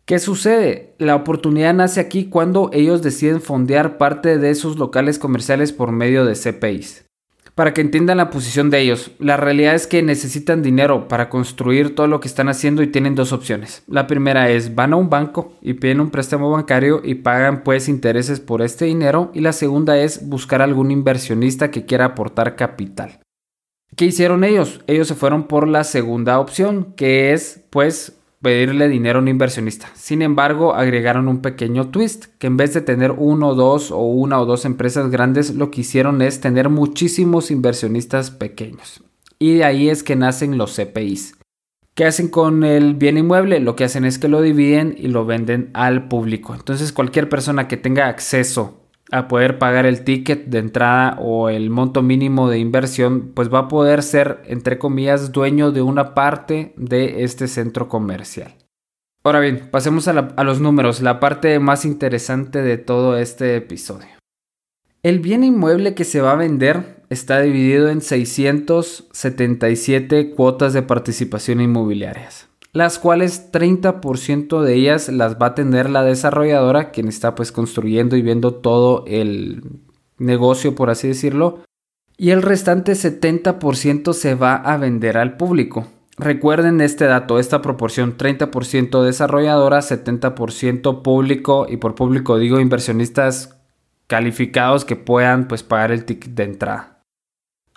¿Qué 0.05 0.19
sucede? 0.19 0.93
La 1.00 1.15
oportunidad 1.15 1.74
nace 1.74 2.00
aquí 2.00 2.25
cuando 2.25 2.69
ellos 2.74 3.01
deciden 3.01 3.41
fondear 3.41 3.97
parte 3.97 4.38
de 4.38 4.53
sus 4.53 4.77
locales 4.77 5.17
comerciales 5.17 5.74
por 5.74 5.91
medio 5.91 6.25
de 6.25 6.35
CPIs. 6.35 7.05
Para 7.55 7.74
que 7.74 7.81
entiendan 7.81 8.17
la 8.17 8.29
posición 8.29 8.69
de 8.69 8.81
ellos, 8.81 9.12
la 9.17 9.38
realidad 9.38 9.74
es 9.74 9.88
que 9.88 10.03
necesitan 10.03 10.62
dinero 10.62 11.07
para 11.07 11.29
construir 11.29 11.95
todo 11.95 12.05
lo 12.05 12.19
que 12.19 12.27
están 12.27 12.50
haciendo 12.50 12.83
y 12.83 12.88
tienen 12.88 13.15
dos 13.15 13.31
opciones. 13.31 13.81
La 13.88 14.07
primera 14.07 14.50
es 14.50 14.75
van 14.75 14.93
a 14.93 14.97
un 14.97 15.09
banco 15.09 15.53
y 15.62 15.74
piden 15.74 16.01
un 16.01 16.12
préstamo 16.12 16.51
bancario 16.51 17.01
y 17.03 17.15
pagan 17.15 17.63
pues 17.63 17.88
intereses 17.88 18.39
por 18.41 18.62
este 18.62 18.85
dinero 18.85 19.31
y 19.33 19.39
la 19.39 19.53
segunda 19.53 19.97
es 19.97 20.27
buscar 20.27 20.62
algún 20.62 20.91
inversionista 20.91 21.71
que 21.71 21.85
quiera 21.85 22.05
aportar 22.05 22.57
capital. 22.57 23.21
¿Qué 23.95 24.05
hicieron 24.05 24.43
ellos? 24.43 24.81
Ellos 24.87 25.07
se 25.07 25.15
fueron 25.15 25.47
por 25.47 25.69
la 25.69 25.85
segunda 25.85 26.39
opción, 26.39 26.93
que 26.97 27.31
es 27.31 27.61
pues 27.69 28.17
pedirle 28.41 28.89
dinero 28.89 29.19
a 29.19 29.21
un 29.21 29.29
inversionista. 29.29 29.89
Sin 29.95 30.21
embargo, 30.21 30.75
agregaron 30.75 31.29
un 31.29 31.41
pequeño 31.41 31.89
twist, 31.89 32.25
que 32.37 32.47
en 32.47 32.57
vez 32.57 32.73
de 32.73 32.81
tener 32.81 33.11
uno, 33.11 33.55
dos 33.55 33.91
o 33.91 33.99
una 33.99 34.41
o 34.41 34.45
dos 34.45 34.65
empresas 34.65 35.09
grandes, 35.09 35.55
lo 35.55 35.71
que 35.71 35.81
hicieron 35.81 36.21
es 36.21 36.41
tener 36.41 36.67
muchísimos 36.69 37.51
inversionistas 37.51 38.31
pequeños. 38.31 39.01
Y 39.39 39.55
de 39.55 39.63
ahí 39.63 39.89
es 39.89 40.03
que 40.03 40.17
nacen 40.17 40.57
los 40.57 40.75
CPIs. 40.75 41.35
¿Qué 41.93 42.03
hacen 42.03 42.27
con 42.27 42.65
el 42.65 42.95
bien 42.95 43.17
inmueble? 43.17 43.61
Lo 43.61 43.77
que 43.77 43.85
hacen 43.85 44.03
es 44.03 44.19
que 44.19 44.27
lo 44.27 44.41
dividen 44.41 44.95
y 44.97 45.07
lo 45.07 45.25
venden 45.25 45.69
al 45.73 46.09
público. 46.09 46.53
Entonces 46.53 46.91
cualquier 46.91 47.29
persona 47.29 47.69
que 47.69 47.77
tenga 47.77 48.07
acceso 48.07 48.84
a 49.12 49.27
poder 49.27 49.59
pagar 49.59 49.85
el 49.85 50.03
ticket 50.03 50.47
de 50.47 50.57
entrada 50.59 51.17
o 51.19 51.50
el 51.50 51.69
monto 51.69 52.01
mínimo 52.01 52.50
de 52.50 52.59
inversión, 52.59 53.31
pues 53.33 53.53
va 53.53 53.59
a 53.59 53.67
poder 53.67 54.03
ser, 54.03 54.41
entre 54.45 54.79
comillas, 54.79 55.31
dueño 55.31 55.71
de 55.71 55.81
una 55.81 56.13
parte 56.13 56.74
de 56.77 57.24
este 57.24 57.47
centro 57.47 57.88
comercial. 57.88 58.53
Ahora 59.24 59.39
bien, 59.39 59.69
pasemos 59.71 60.07
a, 60.07 60.43
los 60.43 60.62
números, 60.62 61.01
la 61.01 61.19
parte 61.19 61.57
más 61.59 61.83
interesante 61.83 62.62
de 62.62 62.77
todo 62.77 63.17
este 63.17 63.55
episodio. 63.55 64.09
El 65.01 65.19
bien 65.19 65.43
inmueble 65.43 65.95
que 65.95 66.03
se 66.03 66.21
va 66.21 66.33
a 66.33 66.35
vender 66.35 67.03
está 67.09 67.41
dividido 67.41 67.89
en 67.89 68.01
677 68.01 70.29
cuotas 70.31 70.74
de 70.74 70.83
participación 70.83 71.62
inmobiliarias, 71.62 72.50
las 72.75 73.00
cuales 73.00 73.53
30% 73.53 74.62
de 74.62 74.74
ellas 74.74 75.08
las 75.08 75.41
va 75.41 75.48
a 75.48 75.55
tener 75.55 75.89
la 75.89 76.03
desarrolladora, 76.03 76.91
quien 76.91 77.08
está 77.08 77.34
pues 77.34 77.53
construyendo 77.53 78.17
y 78.17 78.22
viendo 78.22 78.55
todo 78.55 79.05
el 79.08 79.63
negocio, 80.17 80.75
por 80.75 80.89
así 80.89 81.08
decirlo, 81.08 81.60
y 82.17 82.32
el 82.32 82.41
restante 82.41 82.91
70% 82.91 84.12
se 84.12 84.36
va 84.36 84.55
a 84.55 84.75
vender 84.75 85.17
al 85.17 85.38
público. 85.38 85.88
Recuerden 86.17 86.82
este 86.82 87.05
dato, 87.05 87.39
esta 87.39 87.62
proporción 87.62 88.17
30% 88.17 89.03
desarrolladora, 89.03 89.79
70% 89.79 91.01
público 91.01 91.67
y 91.70 91.77
por 91.77 91.96
público 91.96 92.38
digo 92.38 92.60
inversionistas 92.60 93.58
calificados 94.08 94.84
que 94.84 94.98
puedan 94.98 95.48
pues 95.48 95.63
pagar 95.63 95.94
el 95.94 96.03
ticket 96.03 96.34
de 96.34 96.44
entrada. 96.44 97.03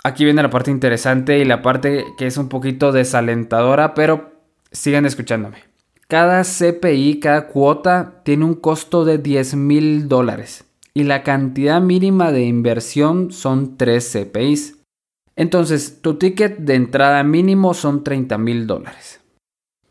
Aquí 0.02 0.25
viene 0.25 0.43
la 0.43 0.50
parte 0.50 0.73
interesante 0.73 1.38
y 1.38 1.45
la 1.45 1.62
parte 1.62 2.05
que 2.19 2.26
es 2.26 2.37
un 2.37 2.49
poquito 2.49 2.90
desalentadora, 2.90 3.95
pero 3.95 4.38
sigan 4.72 5.06
escuchándome. 5.06 5.64
Cada 6.08 6.42
CPI, 6.42 7.20
cada 7.20 7.48
cuota 7.48 8.22
tiene 8.25 8.44
un 8.44 8.54
costo 8.54 9.04
de 9.04 9.18
10 9.18 9.56
mil 9.56 10.08
dólares 10.08 10.64
y 10.94 11.04
la 11.04 11.22
cantidad 11.22 11.80
mínima 11.80 12.32
de 12.32 12.44
inversión 12.44 13.30
son 13.30 13.76
3 13.76 14.12
CPIs. 14.12 14.78
Entonces, 15.37 16.00
tu 16.02 16.14
ticket 16.18 16.58
de 16.58 16.75
entrada 16.75 17.22
mínimo 17.22 17.75
son 17.75 18.02
30 18.02 18.38
mil 18.38 18.66
dólares. 18.66 19.20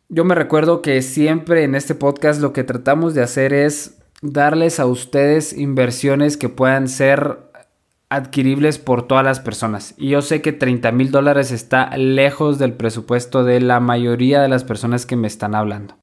Yo 0.09 0.25
me 0.25 0.35
recuerdo 0.35 0.81
que 0.81 1.01
siempre 1.01 1.63
en 1.63 1.75
este 1.75 1.95
podcast 1.95 2.41
lo 2.41 2.51
que 2.51 2.63
tratamos 2.63 3.13
de 3.13 3.21
hacer 3.23 3.53
es 3.53 3.99
darles 4.21 4.79
a 4.79 4.85
ustedes 4.85 5.53
inversiones 5.53 6.37
que 6.37 6.49
puedan 6.49 6.87
ser 6.87 7.46
adquiribles 8.09 8.79
por 8.79 9.07
todas 9.07 9.23
las 9.23 9.39
personas. 9.39 9.93
Y 9.97 10.09
yo 10.09 10.21
sé 10.21 10.41
que 10.41 10.53
30 10.53 10.91
mil 10.91 11.11
dólares 11.11 11.51
está 11.51 11.95
lejos 11.97 12.57
del 12.59 12.73
presupuesto 12.73 13.43
de 13.43 13.59
la 13.59 13.79
mayoría 13.79 14.41
de 14.41 14.49
las 14.49 14.63
personas 14.63 15.05
que 15.05 15.15
me 15.15 15.27
están 15.27 15.55
hablando. 15.55 15.97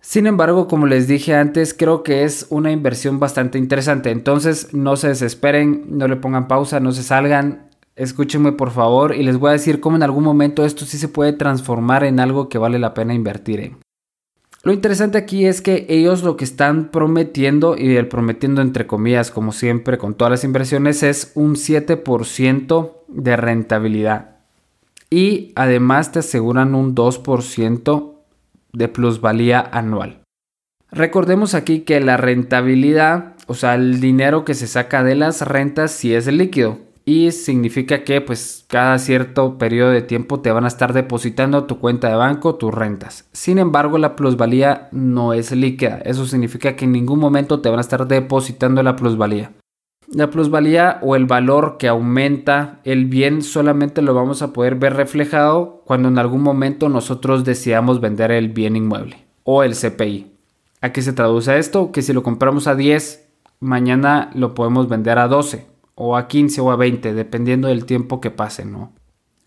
Sin 0.00 0.26
embargo, 0.26 0.66
como 0.66 0.86
les 0.86 1.08
dije 1.08 1.34
antes, 1.34 1.74
creo 1.74 2.02
que 2.02 2.24
es 2.24 2.46
una 2.48 2.70
inversión 2.72 3.20
bastante 3.20 3.58
interesante. 3.58 4.10
Entonces, 4.10 4.72
no 4.72 4.96
se 4.96 5.08
desesperen, 5.08 5.84
no 5.88 6.08
le 6.08 6.16
pongan 6.16 6.48
pausa, 6.48 6.80
no 6.80 6.92
se 6.92 7.02
salgan, 7.02 7.68
escúchenme 7.96 8.52
por 8.52 8.70
favor 8.70 9.14
y 9.14 9.22
les 9.22 9.36
voy 9.36 9.50
a 9.50 9.52
decir 9.52 9.80
cómo 9.80 9.96
en 9.96 10.02
algún 10.02 10.24
momento 10.24 10.64
esto 10.64 10.86
sí 10.86 10.96
se 10.96 11.08
puede 11.08 11.34
transformar 11.34 12.04
en 12.04 12.18
algo 12.18 12.48
que 12.48 12.56
vale 12.56 12.78
la 12.78 12.94
pena 12.94 13.12
invertir 13.12 13.60
en. 13.60 13.76
Lo 14.62 14.72
interesante 14.74 15.16
aquí 15.16 15.46
es 15.46 15.62
que 15.62 15.86
ellos 15.88 16.22
lo 16.22 16.36
que 16.36 16.44
están 16.44 16.90
prometiendo, 16.90 17.76
y 17.78 17.96
el 17.96 18.08
prometiendo 18.08 18.60
entre 18.60 18.86
comillas, 18.86 19.30
como 19.30 19.52
siempre 19.52 19.96
con 19.96 20.14
todas 20.14 20.30
las 20.30 20.44
inversiones, 20.44 21.02
es 21.02 21.32
un 21.34 21.54
7% 21.54 22.92
de 23.08 23.36
rentabilidad. 23.36 24.36
Y 25.08 25.52
además 25.56 26.12
te 26.12 26.18
aseguran 26.18 26.74
un 26.74 26.94
2% 26.94 28.14
de 28.72 28.88
plusvalía 28.88 29.60
anual. 29.60 30.22
Recordemos 30.90 31.54
aquí 31.54 31.80
que 31.80 32.00
la 32.00 32.16
rentabilidad, 32.18 33.36
o 33.46 33.54
sea, 33.54 33.76
el 33.76 34.00
dinero 34.00 34.44
que 34.44 34.54
se 34.54 34.66
saca 34.66 35.02
de 35.02 35.14
las 35.14 35.40
rentas, 35.40 35.90
sí 35.92 36.14
es 36.14 36.26
líquido 36.26 36.89
y 37.10 37.32
significa 37.32 38.04
que 38.04 38.20
pues 38.20 38.64
cada 38.68 38.96
cierto 39.00 39.58
periodo 39.58 39.90
de 39.90 40.00
tiempo 40.00 40.38
te 40.38 40.52
van 40.52 40.62
a 40.62 40.68
estar 40.68 40.92
depositando 40.92 41.64
tu 41.64 41.80
cuenta 41.80 42.08
de 42.08 42.14
banco 42.14 42.54
tus 42.54 42.72
rentas. 42.72 43.28
Sin 43.32 43.58
embargo, 43.58 43.98
la 43.98 44.14
plusvalía 44.14 44.88
no 44.92 45.32
es 45.32 45.50
líquida. 45.50 46.00
Eso 46.04 46.24
significa 46.24 46.76
que 46.76 46.84
en 46.84 46.92
ningún 46.92 47.18
momento 47.18 47.60
te 47.60 47.68
van 47.68 47.78
a 47.78 47.80
estar 47.80 48.06
depositando 48.06 48.84
la 48.84 48.94
plusvalía. 48.94 49.50
La 50.06 50.30
plusvalía 50.30 51.00
o 51.02 51.16
el 51.16 51.26
valor 51.26 51.78
que 51.80 51.88
aumenta 51.88 52.78
el 52.84 53.06
bien 53.06 53.42
solamente 53.42 54.02
lo 54.02 54.14
vamos 54.14 54.40
a 54.42 54.52
poder 54.52 54.76
ver 54.76 54.94
reflejado 54.94 55.82
cuando 55.86 56.06
en 56.06 56.18
algún 56.18 56.42
momento 56.44 56.88
nosotros 56.88 57.44
deseamos 57.44 58.00
vender 58.00 58.30
el 58.30 58.50
bien 58.50 58.76
inmueble 58.76 59.16
o 59.42 59.64
el 59.64 59.74
CPI. 59.74 60.30
¿A 60.80 60.92
qué 60.92 61.02
se 61.02 61.12
traduce 61.12 61.58
esto? 61.58 61.90
Que 61.90 62.02
si 62.02 62.12
lo 62.12 62.22
compramos 62.22 62.68
a 62.68 62.76
10, 62.76 63.28
mañana 63.58 64.30
lo 64.32 64.54
podemos 64.54 64.88
vender 64.88 65.18
a 65.18 65.26
12 65.26 65.70
o 65.94 66.16
a 66.16 66.28
15 66.28 66.60
o 66.60 66.70
a 66.70 66.76
20, 66.76 67.14
dependiendo 67.14 67.68
del 67.68 67.84
tiempo 67.84 68.20
que 68.20 68.30
pase, 68.30 68.64
¿no? 68.64 68.92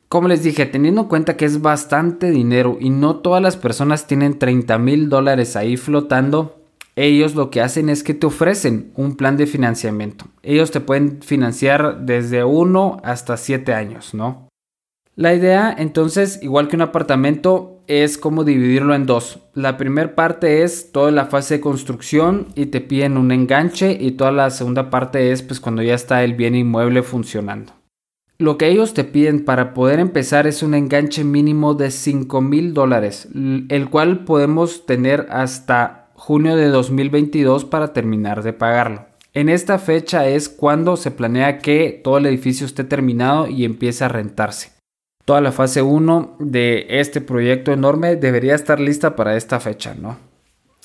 Como 0.07 0.27
les 0.27 0.43
dije, 0.43 0.67
teniendo 0.67 1.01
en 1.01 1.07
cuenta 1.07 1.37
que 1.37 1.45
es 1.45 1.61
bastante 1.61 2.29
dinero 2.29 2.77
y 2.79 2.91
no 2.91 3.15
todas 3.17 3.41
las 3.41 3.57
personas 3.57 4.05
tienen 4.05 4.37
30 4.37 4.77
mil 4.77 5.09
dólares 5.09 5.55
ahí 5.55 5.75
flotando, 5.75 6.63
ellos 6.95 7.33
lo 7.33 7.49
que 7.49 7.61
hacen 7.61 7.89
es 7.89 8.03
que 8.03 8.13
te 8.13 8.27
ofrecen 8.27 8.91
un 8.95 9.15
plan 9.15 9.37
de 9.37 9.47
financiamiento. 9.47 10.25
Ellos 10.43 10.69
te 10.69 10.81
pueden 10.81 11.23
financiar 11.23 12.05
desde 12.05 12.43
1 12.43 12.97
hasta 13.03 13.37
7 13.37 13.73
años, 13.73 14.13
¿no? 14.13 14.47
La 15.15 15.33
idea 15.33 15.75
entonces, 15.75 16.39
igual 16.43 16.67
que 16.67 16.75
un 16.75 16.83
apartamento, 16.83 17.72
es 17.87 18.17
como 18.17 18.43
dividirlo 18.43 18.95
en 18.95 19.05
dos. 19.05 19.39
La 19.53 19.77
primera 19.77 20.15
parte 20.15 20.63
es 20.63 20.91
toda 20.91 21.11
la 21.11 21.25
fase 21.25 21.55
de 21.55 21.61
construcción 21.61 22.47
y 22.55 22.67
te 22.67 22.81
piden 22.81 23.17
un 23.17 23.31
enganche 23.31 23.97
y 23.99 24.11
toda 24.11 24.31
la 24.31 24.49
segunda 24.49 24.89
parte 24.89 25.31
es 25.31 25.41
pues 25.41 25.59
cuando 25.59 25.81
ya 25.81 25.95
está 25.95 26.23
el 26.23 26.33
bien 26.33 26.55
inmueble 26.55 27.03
funcionando. 27.03 27.73
Lo 28.39 28.57
que 28.57 28.67
ellos 28.67 28.93
te 28.93 29.03
piden 29.03 29.45
para 29.45 29.73
poder 29.73 29.99
empezar 29.99 30.47
es 30.47 30.63
un 30.63 30.73
enganche 30.73 31.23
mínimo 31.23 31.75
de 31.75 31.91
5 31.91 32.41
mil 32.41 32.73
dólares, 32.73 33.29
el 33.33 33.89
cual 33.89 34.25
podemos 34.25 34.85
tener 34.85 35.27
hasta 35.29 36.09
junio 36.13 36.55
de 36.55 36.67
2022 36.67 37.63
para 37.65 37.93
terminar 37.93 38.43
de 38.43 38.53
pagarlo. 38.53 39.05
En 39.33 39.49
esta 39.49 39.79
fecha 39.79 40.27
es 40.27 40.49
cuando 40.49 40.97
se 40.97 41.09
planea 41.09 41.59
que 41.59 42.01
todo 42.03 42.17
el 42.17 42.25
edificio 42.25 42.65
esté 42.65 42.83
terminado 42.83 43.47
y 43.47 43.65
empiece 43.65 44.03
a 44.03 44.09
rentarse. 44.09 44.72
Toda 45.25 45.41
la 45.41 45.51
fase 45.51 45.81
1 45.81 46.35
de 46.39 46.85
este 46.89 47.21
proyecto 47.21 47.71
enorme 47.71 48.15
debería 48.15 48.55
estar 48.55 48.79
lista 48.79 49.15
para 49.15 49.37
esta 49.37 49.59
fecha, 49.59 49.95
¿no? 49.95 50.17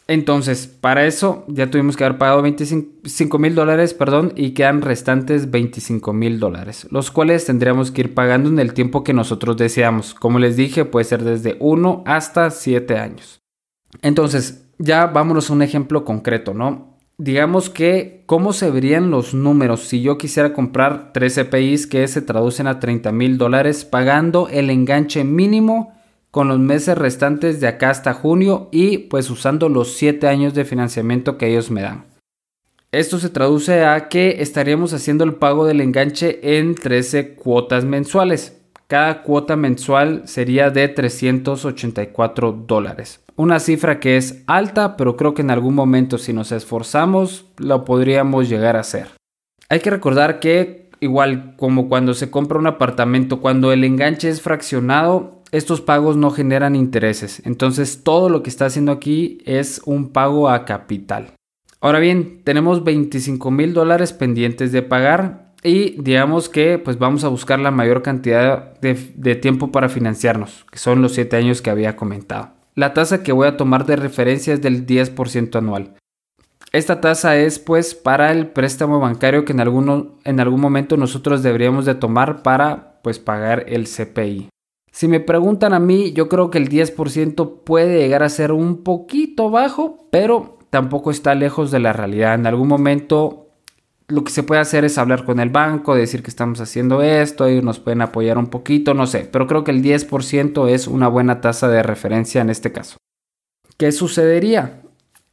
Entonces, 0.07 0.67
para 0.67 1.05
eso 1.07 1.45
ya 1.49 1.71
tuvimos 1.71 1.95
que 1.95 2.05
haber 2.05 2.17
pagado 2.17 2.41
25 2.41 3.39
mil 3.39 3.55
dólares, 3.55 3.93
perdón, 3.93 4.33
y 4.37 4.53
quedan 4.53 4.81
restantes 4.81 5.51
25 5.51 6.15
mil 6.15 6.41
dólares, 6.41 6.87
los 6.91 7.11
cuales 7.11 7.45
tendríamos 7.45 7.91
que 7.91 8.01
ir 8.01 8.15
pagando 8.15 8.49
en 8.49 8.59
el 8.59 8.73
tiempo 8.73 9.05
que 9.05 9.13
nosotros 9.13 9.59
deseamos. 9.59 10.15
Como 10.15 10.39
les 10.39 10.57
dije, 10.57 10.87
puede 10.87 11.05
ser 11.05 11.25
desde 11.25 11.59
1 11.61 12.05
hasta 12.07 12.51
7 12.51 12.97
años. 12.97 13.43
Entonces, 14.01 14.71
ya 14.79 15.07
vámonos 15.09 15.51
a 15.51 15.53
un 15.53 15.61
ejemplo 15.61 16.07
concreto, 16.07 16.55
¿no? 16.55 16.88
Digamos 17.19 17.69
que 17.69 18.23
cómo 18.27 18.53
se 18.53 18.71
verían 18.71 19.11
los 19.11 19.35
números 19.35 19.81
si 19.81 20.01
yo 20.01 20.17
quisiera 20.19 20.53
comprar 20.53 21.13
3 21.13 21.35
CPIs 21.35 21.89
que 21.89 22.07
se 22.07 22.23
traducen 22.23 22.69
a 22.69 22.79
30 22.79 23.11
mil 23.11 23.39
dólares 23.39 23.85
pagando 23.85 24.49
el 24.49 24.71
enganche 24.71 25.25
mínimo 25.25 25.93
con 26.31 26.47
los 26.47 26.61
meses 26.61 26.97
restantes 26.97 27.61
de 27.61 27.67
acá 27.67 27.91
hasta 27.91 28.15
junio 28.15 28.69
y 28.71 28.99
pues 28.99 29.31
usando 29.31 29.69
los 29.69 29.95
7 29.95 30.29
años 30.29 30.55
de 30.55 30.65
financiamiento 30.65 31.37
que 31.37 31.49
ellos 31.49 31.71
me 31.71 31.83
dan. 31.83 32.07
Esto 32.93 33.19
se 33.19 33.29
traduce 33.29 33.85
a 33.85 34.09
que 34.09 34.41
estaríamos 34.41 34.95
haciendo 34.95 35.25
el 35.25 35.35
pago 35.35 35.67
del 35.67 35.81
enganche 35.81 36.59
en 36.59 36.75
13 36.75 37.35
cuotas 37.35 37.85
mensuales. 37.85 38.58
Cada 38.89 39.23
cuota 39.23 39.55
mensual 39.55 40.23
sería 40.25 40.71
de 40.71 40.89
384 40.89 42.65
dólares. 42.67 43.21
Una 43.37 43.61
cifra 43.61 44.01
que 44.01 44.17
es 44.17 44.43
alta, 44.47 44.97
pero 44.97 45.15
creo 45.15 45.35
que 45.35 45.43
en 45.43 45.51
algún 45.51 45.75
momento 45.75 46.17
si 46.17 46.33
nos 46.33 46.53
esforzamos 46.53 47.45
lo 47.59 47.85
podríamos 47.85 48.49
llegar 48.49 48.77
a 48.77 48.81
hacer. 48.81 49.09
Hay 49.69 49.81
que 49.81 49.91
recordar 49.91 50.41
que 50.41 50.89
igual 51.01 51.55
como 51.59 51.91
cuando 51.91 52.15
se 52.15 52.31
compra 52.31 52.59
un 52.59 52.67
apartamento, 52.67 53.43
cuando 53.43 53.73
el 53.73 53.85
enganche 53.85 54.31
es 54.31 54.41
fraccionado, 54.41 55.43
estos 55.53 55.83
pagos 55.83 56.17
no 56.17 56.31
generan 56.31 56.75
intereses. 56.75 57.43
Entonces 57.45 58.03
todo 58.03 58.31
lo 58.31 58.43
que 58.43 58.49
está 58.49 58.65
haciendo 58.65 58.93
aquí 58.93 59.43
es 59.45 59.83
un 59.85 60.15
pago 60.15 60.49
a 60.49 60.65
capital. 60.65 61.35
Ahora 61.83 61.99
bien, 61.99 62.41
tenemos 62.43 62.83
25 62.85 63.51
mil 63.51 63.75
dólares 63.75 64.15
pendientes 64.15 64.73
de 64.73 64.81
pagar 64.81 65.48
y 65.63 66.01
digamos 66.01 66.49
que 66.49 66.79
pues 66.79 66.99
vamos 66.99 67.25
a 67.25 67.29
buscar 67.29 67.59
la 67.59 67.71
mayor 67.71 68.03
cantidad 68.03 68.79
de, 68.81 69.35
tiempo 69.37 69.73
para 69.73 69.89
financiarnos, 69.89 70.65
que 70.71 70.79
son 70.79 71.03
los 71.03 71.13
7 71.13 71.37
años 71.37 71.63
que 71.63 71.71
había 71.71 71.97
comentado. 71.97 72.51
La 72.75 72.95
tasa 72.95 73.23
que 73.23 73.33
voy 73.33 73.49
a 73.49 73.57
tomar 73.57 73.87
de 73.87 73.97
referencia 73.97 74.55
es 74.55 74.63
del 74.63 74.87
10% 74.87 75.57
anual. 75.57 75.95
Esta 76.73 77.01
tasa 77.01 77.37
es 77.37 77.59
pues 77.59 77.95
para 77.95 78.31
el 78.31 78.49
préstamo 78.49 79.01
bancario 79.01 79.45
que 79.45 79.53
en, 79.53 79.61
alguno, 79.61 80.19
en 80.25 80.39
algún 80.39 80.61
momento 80.61 80.97
nosotros 80.97 81.43
deberíamos 81.43 81.87
de 81.87 81.95
tomar 81.95 82.43
para 82.43 83.01
pues 83.03 83.19
pagar 83.19 83.65
el 83.69 83.89
CPI. 83.89 84.51
Si 84.93 85.09
me 85.09 85.21
preguntan 85.21 85.75
a 85.75 85.81
mí, 85.81 86.13
yo 86.13 86.29
creo 86.29 86.51
que 86.51 86.59
el 86.59 86.69
10% 86.69 87.63
puede 87.65 87.99
llegar 87.99 88.23
a 88.23 88.29
ser 88.29 88.53
un 88.53 88.83
poquito 88.83 89.51
bajo, 89.51 90.09
pero 90.11 90.59
tampoco 90.71 91.11
está 91.11 91.35
lejos 91.35 91.71
de 91.71 91.79
la 91.79 91.93
realidad. 91.93 92.35
En 92.35 92.47
algún 92.47 92.69
momento 92.69 93.48
lo 94.09 94.25
que 94.25 94.33
se 94.33 94.43
puede 94.43 94.61
hacer 94.61 94.85
es 94.85 94.97
hablar 94.97 95.25
con 95.25 95.39
el 95.39 95.51
banco, 95.51 95.95
decir 95.95 96.23
que 96.23 96.31
estamos 96.31 96.61
haciendo 96.61 97.03
esto, 97.03 97.45
ellos 97.47 97.63
nos 97.63 97.79
pueden 97.79 98.01
apoyar 98.01 98.39
un 98.39 98.47
poquito, 98.47 98.95
no 98.95 99.07
sé, 99.07 99.29
pero 99.31 99.47
creo 99.47 99.65
que 99.65 99.71
el 99.71 99.83
10% 99.83 100.69
es 100.69 100.89
una 100.89 101.09
buena 101.09 101.43
tasa 101.43 101.69
de 101.69 101.83
referencia 101.83 102.41
en 102.41 102.49
este 102.49 102.73
caso. 102.73 102.97
¿Qué 103.77 103.93
sucedería? 103.93 104.83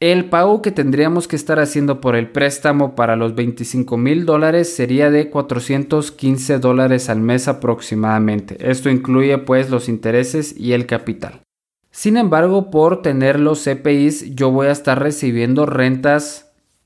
El 0.01 0.25
pago 0.25 0.62
que 0.62 0.72
tendríamos 0.72 1.29
que 1.29 1.38
estar 1.38 1.58
haciendo 1.58 2.01
por 2.01 2.17
el 2.17 2.29
préstamo 2.29 2.96
para 2.96 3.15
los 3.15 3.34
25 3.34 3.96
mil 3.96 4.25
dólares 4.25 4.75
sería 4.75 5.10
de 5.10 5.29
415 5.29 6.60
dólares 6.60 7.10
al 7.10 7.22
mes 7.22 7.48
aproximadamente. 7.48 8.58
Esto 8.60 8.89
incluye 8.89 9.38
pues 9.38 9.70
los 9.70 9.88
intereses 9.88 10.53
y 10.55 10.74
el 10.74 10.86
capital. 10.86 11.41
Sin 11.91 12.17
embargo, 12.17 12.72
por 12.72 13.01
tener 13.01 13.39
los 13.39 13.63
CPIs, 13.63 14.36
yo 14.36 14.51
voy 14.51 14.67
a 14.67 14.74
estar 14.74 15.01
recibiendo 15.01 15.65
rentas 15.65 16.44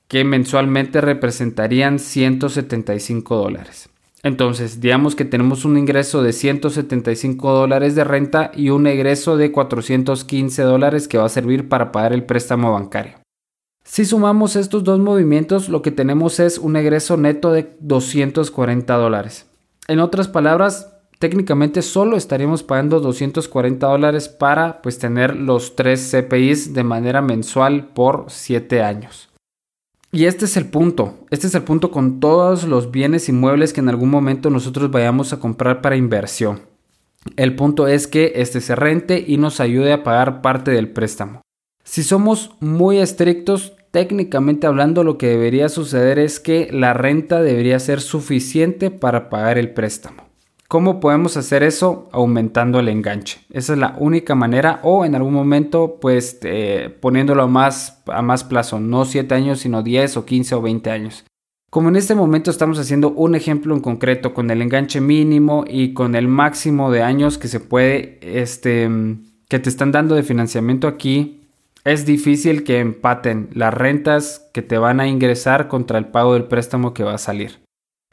que 0.09 0.25
mensualmente 0.25 0.99
representarían 0.99 1.99
175 1.99 3.35
dólares. 3.35 3.89
Entonces, 4.23 4.81
digamos 4.81 5.15
que 5.15 5.23
tenemos 5.23 5.63
un 5.63 5.77
ingreso 5.77 6.23
de 6.23 6.33
175 6.33 7.53
dólares 7.53 7.95
de 7.95 8.03
renta 8.03 8.51
y 8.53 8.71
un 8.71 8.87
egreso 8.87 9.37
de 9.37 9.51
415 9.51 10.63
dólares 10.63 11.07
que 11.07 11.19
va 11.19 11.25
a 11.25 11.29
servir 11.29 11.69
para 11.69 11.93
pagar 11.93 12.11
el 12.11 12.25
préstamo 12.25 12.73
bancario. 12.73 13.13
Si 13.85 14.03
sumamos 14.03 14.55
estos 14.55 14.83
dos 14.83 14.99
movimientos, 14.99 15.69
lo 15.69 15.81
que 15.81 15.91
tenemos 15.91 16.39
es 16.39 16.57
un 16.57 16.75
egreso 16.75 17.15
neto 17.15 17.51
de 17.51 17.77
240 17.79 18.93
dólares. 18.95 19.47
En 19.87 19.99
otras 19.99 20.27
palabras, 20.27 20.91
técnicamente 21.19 21.81
solo 21.81 22.17
estaríamos 22.17 22.63
pagando 22.63 22.99
240 22.99 23.87
dólares 23.87 24.27
para 24.27 24.81
pues 24.81 24.99
tener 24.99 25.35
los 25.35 25.75
tres 25.75 26.11
CPIs 26.11 26.73
de 26.73 26.83
manera 26.83 27.21
mensual 27.21 27.87
por 27.93 28.25
7 28.27 28.81
años. 28.81 29.28
Y 30.11 30.25
este 30.25 30.45
es 30.45 30.57
el 30.57 30.65
punto, 30.65 31.19
este 31.29 31.45
es 31.45 31.53
el 31.53 31.61
punto 31.61 31.91
con 31.91 32.19
todos 32.19 32.63
los 32.63 32.89
bienes 32.89 33.29
inmuebles 33.29 33.73
que 33.73 33.79
en 33.79 33.89
algún 33.89 34.09
momento 34.09 34.49
nosotros 34.49 34.89
vayamos 34.89 35.33
a 35.33 35.39
comprar 35.39 35.81
para 35.81 35.97
inversión. 35.97 36.61
El 37.35 37.55
punto 37.55 37.87
es 37.87 38.07
que 38.07 38.33
este 38.35 38.59
se 38.59 38.75
rente 38.75 39.23
y 39.27 39.37
nos 39.37 39.59
ayude 39.59 39.93
a 39.93 40.03
pagar 40.03 40.41
parte 40.41 40.71
del 40.71 40.89
préstamo. 40.89 41.41
Si 41.83 42.01
somos 42.01 42.55
muy 42.59 42.97
estrictos, 42.97 43.73
técnicamente 43.91 44.65
hablando 44.65 45.03
lo 45.03 45.19
que 45.19 45.27
debería 45.27 45.69
suceder 45.69 46.17
es 46.17 46.39
que 46.39 46.69
la 46.71 46.93
renta 46.93 47.41
debería 47.43 47.79
ser 47.79 48.01
suficiente 48.01 48.89
para 48.89 49.29
pagar 49.29 49.59
el 49.59 49.73
préstamo. 49.73 50.28
¿Cómo 50.69 50.99
podemos 50.99 51.35
hacer 51.35 51.63
eso? 51.63 52.09
Aumentando 52.11 52.79
el 52.79 52.89
enganche. 52.89 53.39
Esa 53.49 53.73
es 53.73 53.79
la 53.79 53.95
única 53.97 54.35
manera 54.35 54.79
o 54.83 55.03
en 55.03 55.15
algún 55.15 55.33
momento 55.33 55.97
pues 55.99 56.38
eh, 56.43 56.95
poniéndolo 57.01 57.41
a 57.41 57.47
más, 57.47 58.03
a 58.05 58.21
más 58.21 58.43
plazo, 58.43 58.79
no 58.79 59.03
7 59.03 59.33
años 59.33 59.61
sino 59.61 59.81
10 59.81 60.17
o 60.17 60.25
15 60.25 60.53
o 60.53 60.61
20 60.61 60.91
años. 60.91 61.25
Como 61.71 61.89
en 61.89 61.95
este 61.95 62.13
momento 62.13 62.51
estamos 62.51 62.77
haciendo 62.77 63.09
un 63.09 63.33
ejemplo 63.33 63.73
en 63.73 63.81
concreto 63.81 64.35
con 64.35 64.51
el 64.51 64.61
enganche 64.61 65.01
mínimo 65.01 65.65
y 65.67 65.93
con 65.95 66.13
el 66.13 66.27
máximo 66.27 66.91
de 66.91 67.01
años 67.01 67.39
que 67.39 67.47
se 67.47 67.59
puede, 67.59 68.19
este, 68.21 68.88
que 69.47 69.57
te 69.57 69.69
están 69.69 69.91
dando 69.91 70.13
de 70.13 70.21
financiamiento 70.21 70.88
aquí, 70.88 71.47
es 71.83 72.05
difícil 72.05 72.63
que 72.63 72.77
empaten 72.77 73.49
las 73.53 73.73
rentas 73.73 74.47
que 74.53 74.61
te 74.61 74.77
van 74.77 74.99
a 74.99 75.07
ingresar 75.07 75.67
contra 75.67 75.97
el 75.97 76.05
pago 76.05 76.35
del 76.35 76.43
préstamo 76.43 76.93
que 76.93 77.03
va 77.03 77.15
a 77.15 77.17
salir. 77.17 77.57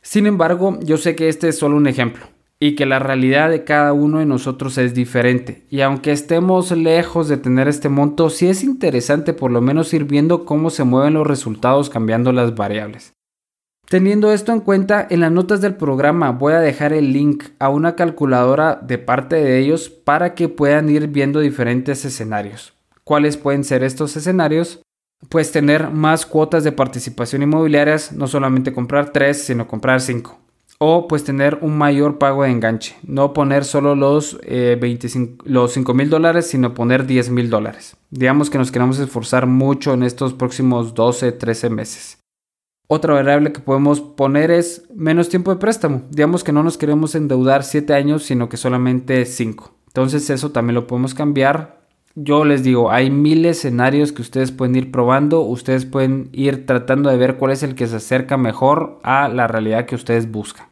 Sin 0.01 0.27
embargo, 0.27 0.79
yo 0.83 0.97
sé 0.97 1.15
que 1.17 1.29
este 1.29 1.49
es 1.49 1.59
solo 1.59 1.77
un 1.77 1.87
ejemplo 1.87 2.25
y 2.59 2.75
que 2.75 2.87
la 2.87 2.99
realidad 2.99 3.51
de 3.51 3.65
cada 3.65 3.93
uno 3.93 4.19
de 4.19 4.27
nosotros 4.27 4.79
es 4.79 4.95
diferente. 4.95 5.67
Y 5.69 5.83
aunque 5.83 6.13
estemos 6.13 6.71
lejos 6.71 7.29
de 7.29 7.37
tener 7.37 7.69
este 7.69 7.89
monto, 7.89 8.31
sí 8.31 8.49
es 8.49 8.65
interesante 8.65 9.35
por 9.35 9.51
lo 9.51 9.61
menos 9.61 9.93
ir 9.93 10.05
viendo 10.05 10.45
cómo 10.45 10.71
se 10.71 10.85
mueven 10.85 11.15
los 11.15 11.27
resultados 11.27 11.91
cambiando 11.91 12.33
las 12.33 12.55
variables. 12.55 13.13
Teniendo 13.89 14.33
esto 14.33 14.53
en 14.53 14.61
cuenta, 14.61 15.07
en 15.09 15.21
las 15.21 15.31
notas 15.31 15.61
del 15.61 15.77
programa 15.77 16.33
voy 16.33 16.55
a 16.55 16.61
dejar 16.61 16.93
el 16.93 17.13
link 17.13 17.45
a 17.61 17.69
una 17.69 17.95
calculadora 17.95 18.81
de 18.83 18.99
parte 18.99 19.37
de 19.37 19.59
ellos 19.59 19.91
para 19.91 20.35
que 20.35 20.49
puedan 20.49 20.89
ir 20.89 21.07
viendo 21.09 21.39
diferentes 21.39 22.05
escenarios. 22.05 22.73
¿Cuáles 23.05 23.37
pueden 23.37 23.63
ser 23.63 23.85
estos 23.85 24.17
escenarios? 24.17 24.83
Pues 25.29 25.53
tener 25.53 25.91
más 25.91 26.27
cuotas 26.27 26.65
de 26.65 26.73
participación 26.73 27.43
inmobiliarias, 27.43 28.13
no 28.13 28.27
solamente 28.27 28.73
comprar 28.73 29.13
3, 29.13 29.41
sino 29.41 29.69
comprar 29.69 30.01
5 30.01 30.46
o 30.79 31.09
pues 31.09 31.25
tener 31.25 31.59
un 31.63 31.77
mayor 31.79 32.19
pago 32.19 32.43
de 32.43 32.51
enganche. 32.51 32.97
No 33.03 33.33
poner 33.33 33.65
solo 33.65 33.95
los, 33.95 34.39
eh, 34.43 34.77
25, 34.81 35.45
los 35.47 35.73
5 35.73 35.95
mil 35.95 36.11
dólares, 36.11 36.47
sino 36.47 36.75
poner 36.75 37.07
10 37.07 37.31
mil 37.31 37.51
dólares. 37.51 37.97
Digamos 38.11 38.51
que 38.51 38.59
nos 38.59 38.71
queremos 38.71 38.99
esforzar 38.99 39.47
mucho 39.47 39.95
en 39.95 40.03
estos 40.03 40.35
próximos 40.35 40.95
12, 40.95 41.33
13 41.33 41.71
meses. 41.71 42.19
Otra 42.89 43.15
variable 43.15 43.53
que 43.53 43.61
podemos 43.61 44.01
poner 44.01 44.51
es 44.51 44.85
menos 44.95 45.29
tiempo 45.29 45.51
de 45.51 45.59
préstamo. 45.59 46.03
Digamos 46.11 46.45
que 46.45 46.53
no 46.53 46.63
nos 46.63 46.79
queremos 46.79 47.15
endeudar 47.15 47.65
7 47.65 47.95
años, 47.95 48.23
sino 48.23 48.49
que 48.49 48.57
solamente 48.57 49.25
5. 49.25 49.73
Entonces 49.89 50.29
eso 50.31 50.53
también 50.53 50.75
lo 50.75 50.87
podemos 50.87 51.15
cambiar. 51.15 51.76
Yo 52.19 52.47
les 52.47 52.63
digo, 52.63 52.91
hay 52.91 53.11
mil 53.11 53.45
escenarios 53.45 54.11
que 54.11 54.23
ustedes 54.23 54.51
pueden 54.51 54.75
ir 54.75 54.91
probando, 54.91 55.43
ustedes 55.43 55.85
pueden 55.85 56.31
ir 56.33 56.65
tratando 56.65 57.11
de 57.11 57.19
ver 57.19 57.37
cuál 57.37 57.53
es 57.53 57.63
el 57.63 57.75
que 57.75 57.87
se 57.87 57.97
acerca 57.97 58.39
mejor 58.39 58.99
a 59.03 59.29
la 59.29 59.47
realidad 59.47 59.85
que 59.85 59.97
ustedes 59.97 60.31
buscan. 60.31 60.67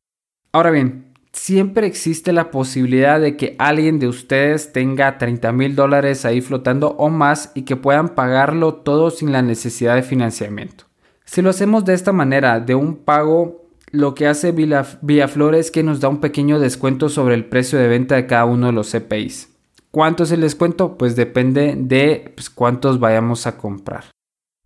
Ahora 0.53 0.71
bien, 0.71 1.13
siempre 1.33 1.87
existe 1.87 2.33
la 2.33 2.51
posibilidad 2.51 3.21
de 3.21 3.37
que 3.37 3.57
alguien 3.59 3.99
de 3.99 4.09
ustedes 4.09 4.73
tenga 4.73 5.19
30 5.19 5.53
mil 5.53 5.77
dólares 5.77 6.25
ahí 6.25 6.41
flotando 6.41 6.97
o 6.97 7.11
más 7.11 7.53
y 7.55 7.63
que 7.63 7.77
puedan 7.77 8.15
pagarlo 8.15 8.77
todo 8.77 9.11
sin 9.11 9.31
la 9.31 9.43
necesidad 9.43 9.97
de 9.97 10.03
financiamiento. 10.03 10.87
Si 11.27 11.43
lo 11.43 11.51
hacemos 11.51 11.85
de 11.85 11.93
esta 11.93 12.13
manera, 12.13 12.59
de 12.59 12.75
un 12.75 12.97
pago, 12.97 13.69
lo 13.91 14.15
que 14.15 14.29
hace 14.29 14.53
Villaflor 14.53 15.57
es 15.57 15.71
que 15.71 15.83
nos 15.83 16.01
da 16.01 16.09
un 16.09 16.21
pequeño 16.21 16.59
descuento 16.59 17.11
sobre 17.11 17.35
el 17.35 17.45
precio 17.45 17.79
de 17.79 17.89
venta 17.89 18.15
de 18.15 18.27
cada 18.27 18.47
uno 18.47 18.69
de 18.69 18.73
los 18.73 18.91
CPIs. 18.91 19.54
¿Cuánto 19.95 20.25
es 20.25 20.33
el 20.33 20.41
descuento? 20.41 20.99
Pues 20.99 21.15
depende 21.15 21.77
de 21.79 22.33
pues, 22.35 22.51
cuántos 22.51 22.99
vayamos 22.99 23.47
a 23.47 23.57
comprar 23.57 24.07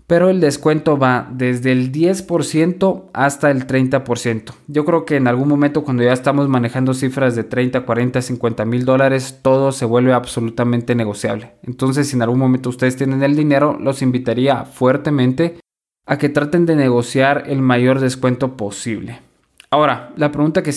pero 0.09 0.31
el 0.31 0.41
descuento 0.41 0.99
va 0.99 1.29
desde 1.31 1.71
el 1.71 1.93
10% 1.93 3.11
hasta 3.13 3.51
el 3.51 3.67
30%. 3.67 4.55
Yo 4.67 4.87
creo 4.87 5.05
que 5.05 5.17
en 5.17 5.29
algún 5.29 5.49
momento 5.49 5.85
cuando 5.85 6.03
ya 6.03 6.15
estamos 6.15 6.49
manejando 6.49 6.95
cifras 6.95 7.37
de 7.37 7.45
30, 7.45 7.85
40, 7.85 8.23
50 8.23 8.65
mil 8.65 8.87
dólares, 8.87 9.41
todo 9.43 9.71
se 9.71 9.85
vuelve 9.85 10.15
absolutamente 10.15 10.95
negociable. 10.95 11.53
Entonces, 11.63 12.09
si 12.09 12.17
en 12.17 12.23
algún 12.23 12.39
momento 12.39 12.71
ustedes 12.71 12.97
tienen 12.97 13.23
el 13.23 13.37
dinero, 13.37 13.77
los 13.79 14.01
invitaría 14.01 14.65
fuertemente 14.65 15.61
a 16.07 16.17
que 16.17 16.31
traten 16.31 16.65
de 16.65 16.75
negociar 16.75 17.45
el 17.47 17.61
mayor 17.61 18.01
descuento 18.01 18.57
posible. 18.57 19.21
Ahora, 19.71 20.13
la 20.17 20.33
pregunta 20.33 20.63
que, 20.63 20.73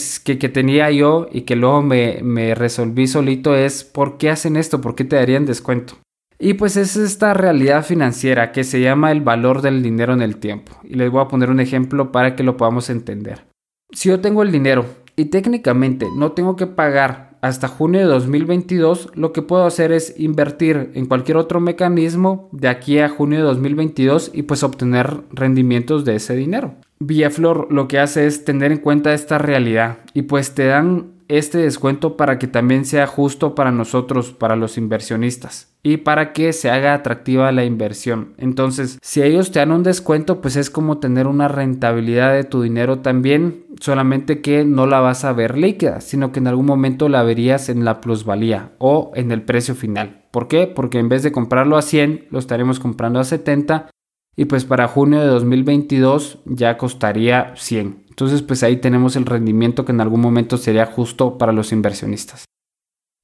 tenía 0.49 0.91
yo 0.91 1.27
y 1.31 1.41
que 1.41 1.55
luego 1.55 1.81
me, 1.81 2.19
me 2.23 2.55
resolví 2.55 3.07
solito 3.07 3.55
es, 3.55 3.83
¿por 3.85 4.17
qué 4.17 4.29
hacen 4.29 4.57
esto? 4.57 4.81
¿Por 4.81 4.95
qué 4.95 5.05
te 5.05 5.15
darían 5.15 5.45
descuento? 5.45 5.95
Y 6.37 6.55
pues 6.55 6.75
es 6.75 6.97
esta 6.97 7.33
realidad 7.33 7.85
financiera 7.85 8.51
que 8.51 8.63
se 8.63 8.81
llama 8.81 9.11
el 9.11 9.21
valor 9.21 9.61
del 9.61 9.83
dinero 9.83 10.11
en 10.13 10.23
el 10.23 10.37
tiempo. 10.37 10.73
Y 10.83 10.95
les 10.95 11.11
voy 11.11 11.21
a 11.21 11.27
poner 11.27 11.51
un 11.51 11.59
ejemplo 11.59 12.11
para 12.11 12.35
que 12.35 12.43
lo 12.43 12.57
podamos 12.57 12.89
entender. 12.89 13.45
Si 13.91 14.09
yo 14.09 14.19
tengo 14.19 14.41
el 14.41 14.51
dinero 14.51 14.85
y 15.15 15.25
técnicamente 15.25 16.07
no 16.17 16.31
tengo 16.31 16.55
que 16.55 16.65
pagar 16.65 17.37
hasta 17.41 17.67
junio 17.67 17.99
de 17.99 18.07
2022, 18.07 19.11
lo 19.13 19.33
que 19.33 19.41
puedo 19.41 19.65
hacer 19.65 19.91
es 19.91 20.15
invertir 20.17 20.91
en 20.95 21.05
cualquier 21.05 21.37
otro 21.37 21.59
mecanismo 21.59 22.49
de 22.51 22.67
aquí 22.67 22.99
a 22.99 23.09
junio 23.09 23.37
de 23.37 23.45
2022 23.45 24.31
y 24.33 24.43
pues 24.43 24.63
obtener 24.63 25.21
rendimientos 25.31 26.05
de 26.05 26.15
ese 26.15 26.35
dinero. 26.35 26.75
Villaflor 27.03 27.67
lo 27.71 27.87
que 27.87 27.97
hace 27.97 28.27
es 28.27 28.45
tener 28.45 28.71
en 28.71 28.77
cuenta 28.77 29.13
esta 29.13 29.39
realidad 29.39 29.97
y 30.13 30.21
pues 30.21 30.53
te 30.53 30.67
dan 30.67 31.13
este 31.29 31.57
descuento 31.57 32.15
para 32.15 32.37
que 32.37 32.45
también 32.45 32.85
sea 32.85 33.07
justo 33.07 33.55
para 33.55 33.71
nosotros, 33.71 34.33
para 34.33 34.55
los 34.55 34.77
inversionistas 34.77 35.73
y 35.81 35.97
para 35.97 36.31
que 36.31 36.53
se 36.53 36.69
haga 36.69 36.93
atractiva 36.93 37.51
la 37.51 37.65
inversión. 37.65 38.33
Entonces, 38.37 38.99
si 39.01 39.23
ellos 39.23 39.51
te 39.51 39.57
dan 39.57 39.71
un 39.71 39.81
descuento, 39.81 40.41
pues 40.41 40.55
es 40.57 40.69
como 40.69 40.99
tener 40.99 41.25
una 41.25 41.47
rentabilidad 41.47 42.33
de 42.33 42.43
tu 42.43 42.61
dinero 42.61 42.99
también, 42.99 43.65
solamente 43.79 44.41
que 44.41 44.63
no 44.63 44.85
la 44.85 44.99
vas 44.99 45.25
a 45.25 45.33
ver 45.33 45.57
líquida, 45.57 46.01
sino 46.01 46.31
que 46.31 46.39
en 46.39 46.47
algún 46.47 46.67
momento 46.67 47.09
la 47.09 47.23
verías 47.23 47.69
en 47.69 47.83
la 47.83 47.99
plusvalía 47.99 48.73
o 48.77 49.11
en 49.15 49.31
el 49.31 49.41
precio 49.41 49.73
final. 49.73 50.25
¿Por 50.29 50.47
qué? 50.47 50.67
Porque 50.67 50.99
en 50.99 51.09
vez 51.09 51.23
de 51.23 51.31
comprarlo 51.31 51.77
a 51.77 51.81
100, 51.81 52.27
lo 52.29 52.37
estaremos 52.37 52.79
comprando 52.79 53.19
a 53.19 53.23
70 53.23 53.89
y 54.35 54.45
pues 54.45 54.65
para 54.65 54.87
junio 54.87 55.19
de 55.19 55.27
2022 55.27 56.39
ya 56.45 56.77
costaría 56.77 57.53
100. 57.55 58.05
Entonces, 58.09 58.41
pues 58.41 58.63
ahí 58.63 58.77
tenemos 58.77 59.15
el 59.15 59.25
rendimiento 59.25 59.85
que 59.85 59.91
en 59.91 60.01
algún 60.01 60.21
momento 60.21 60.57
sería 60.57 60.85
justo 60.85 61.37
para 61.37 61.53
los 61.53 61.71
inversionistas. 61.71 62.45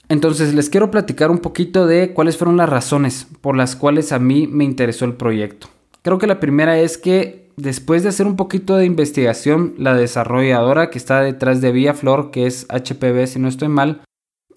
Entonces 0.09 0.53
les 0.53 0.69
quiero 0.69 0.89
platicar 0.89 1.31
un 1.31 1.39
poquito 1.39 1.85
de 1.85 2.13
cuáles 2.13 2.37
fueron 2.37 2.57
las 2.57 2.69
razones 2.69 3.27
por 3.41 3.57
las 3.57 3.75
cuales 3.75 4.11
a 4.11 4.19
mí 4.19 4.47
me 4.47 4.63
interesó 4.63 5.05
el 5.05 5.15
proyecto. 5.15 5.67
Creo 6.01 6.17
que 6.17 6.27
la 6.27 6.39
primera 6.39 6.79
es 6.79 6.97
que 6.97 7.49
después 7.57 8.03
de 8.03 8.09
hacer 8.09 8.25
un 8.25 8.37
poquito 8.37 8.77
de 8.77 8.85
investigación, 8.85 9.73
la 9.77 9.95
desarrolladora 9.95 10.89
que 10.89 10.97
está 10.97 11.21
detrás 11.21 11.59
de 11.59 11.73
Vía 11.73 11.93
Flor, 11.93 12.31
que 12.31 12.47
es 12.47 12.65
HPV 12.69 13.27
si 13.27 13.39
no 13.39 13.49
estoy 13.49 13.67
mal, 13.67 14.01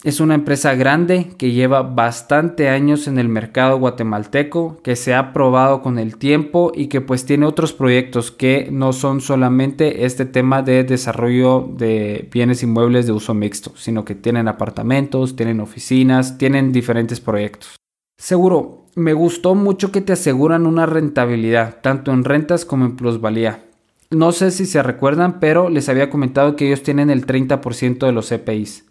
es 0.03 0.19
una 0.19 0.33
empresa 0.33 0.73
grande 0.73 1.31
que 1.37 1.51
lleva 1.51 1.83
bastante 1.83 2.69
años 2.69 3.07
en 3.07 3.19
el 3.19 3.29
mercado 3.29 3.77
guatemalteco, 3.77 4.77
que 4.81 4.95
se 4.95 5.13
ha 5.13 5.31
probado 5.31 5.83
con 5.83 5.99
el 5.99 6.17
tiempo 6.17 6.71
y 6.73 6.87
que 6.87 7.01
pues 7.01 7.25
tiene 7.25 7.45
otros 7.45 7.73
proyectos 7.73 8.31
que 8.31 8.69
no 8.71 8.93
son 8.93 9.21
solamente 9.21 10.05
este 10.05 10.25
tema 10.25 10.63
de 10.63 10.83
desarrollo 10.83 11.69
de 11.77 12.27
bienes 12.31 12.63
inmuebles 12.63 13.05
de 13.05 13.11
uso 13.11 13.33
mixto, 13.35 13.73
sino 13.75 14.03
que 14.03 14.15
tienen 14.15 14.47
apartamentos, 14.47 15.35
tienen 15.35 15.59
oficinas, 15.59 16.37
tienen 16.39 16.71
diferentes 16.71 17.19
proyectos. 17.19 17.75
Seguro, 18.17 18.85
me 18.95 19.13
gustó 19.13 19.55
mucho 19.55 19.91
que 19.91 20.01
te 20.01 20.13
aseguran 20.13 20.65
una 20.65 20.85
rentabilidad, 20.85 21.79
tanto 21.81 22.11
en 22.11 22.23
rentas 22.23 22.65
como 22.65 22.85
en 22.85 22.95
plusvalía. 22.95 23.63
No 24.09 24.31
sé 24.31 24.51
si 24.51 24.65
se 24.65 24.83
recuerdan, 24.83 25.39
pero 25.39 25.69
les 25.69 25.89
había 25.89 26.09
comentado 26.09 26.55
que 26.55 26.67
ellos 26.67 26.83
tienen 26.83 27.09
el 27.09 27.25
30% 27.25 28.05
de 28.05 28.11
los 28.11 28.29
CPIs. 28.29 28.85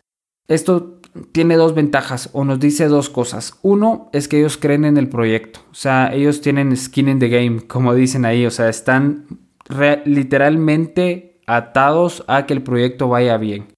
Esto 0.49 1.00
tiene 1.33 1.57
dos 1.57 1.75
ventajas 1.75 2.31
o 2.33 2.45
nos 2.45 2.61
dice 2.61 2.87
dos 2.87 3.11
cosas. 3.11 3.59
Uno 3.63 4.11
es 4.13 4.29
que 4.29 4.39
ellos 4.39 4.57
creen 4.57 4.85
en 4.85 4.97
el 4.97 5.09
proyecto, 5.09 5.61
o 5.71 5.75
sea, 5.75 6.13
ellos 6.15 6.41
tienen 6.41 6.77
skin 6.77 7.09
in 7.09 7.19
the 7.19 7.29
game, 7.29 7.67
como 7.67 7.95
dicen 7.95 8.25
ahí, 8.25 8.47
o 8.47 8.51
sea, 8.51 8.69
están 8.69 9.27
literalmente 10.05 11.41
atados 11.47 12.25
a 12.29 12.47
que 12.47 12.55
el 12.55 12.63
proyecto 12.63 13.09
vaya 13.09 13.37
bien. 13.37 13.69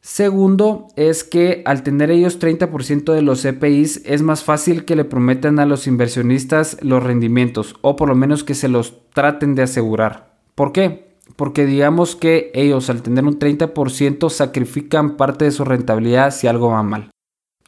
Segundo 0.00 0.88
es 0.96 1.22
que 1.22 1.62
al 1.64 1.84
tener 1.84 2.10
ellos 2.10 2.40
30% 2.40 3.12
de 3.12 3.22
los 3.22 3.42
CPIs 3.42 4.02
es 4.04 4.20
más 4.20 4.42
fácil 4.42 4.84
que 4.84 4.96
le 4.96 5.04
prometan 5.04 5.60
a 5.60 5.66
los 5.66 5.86
inversionistas 5.86 6.76
los 6.82 7.00
rendimientos 7.00 7.76
o 7.82 7.94
por 7.94 8.08
lo 8.08 8.16
menos 8.16 8.42
que 8.42 8.54
se 8.54 8.66
los 8.66 9.08
traten 9.10 9.54
de 9.54 9.62
asegurar. 9.62 10.40
¿Por 10.56 10.72
qué? 10.72 11.11
Porque 11.36 11.66
digamos 11.66 12.16
que 12.16 12.50
ellos 12.54 12.90
al 12.90 13.02
tener 13.02 13.24
un 13.24 13.38
30% 13.38 14.30
sacrifican 14.30 15.16
parte 15.16 15.44
de 15.44 15.50
su 15.50 15.64
rentabilidad 15.64 16.32
si 16.32 16.46
algo 16.46 16.70
va 16.70 16.82
mal. 16.82 17.10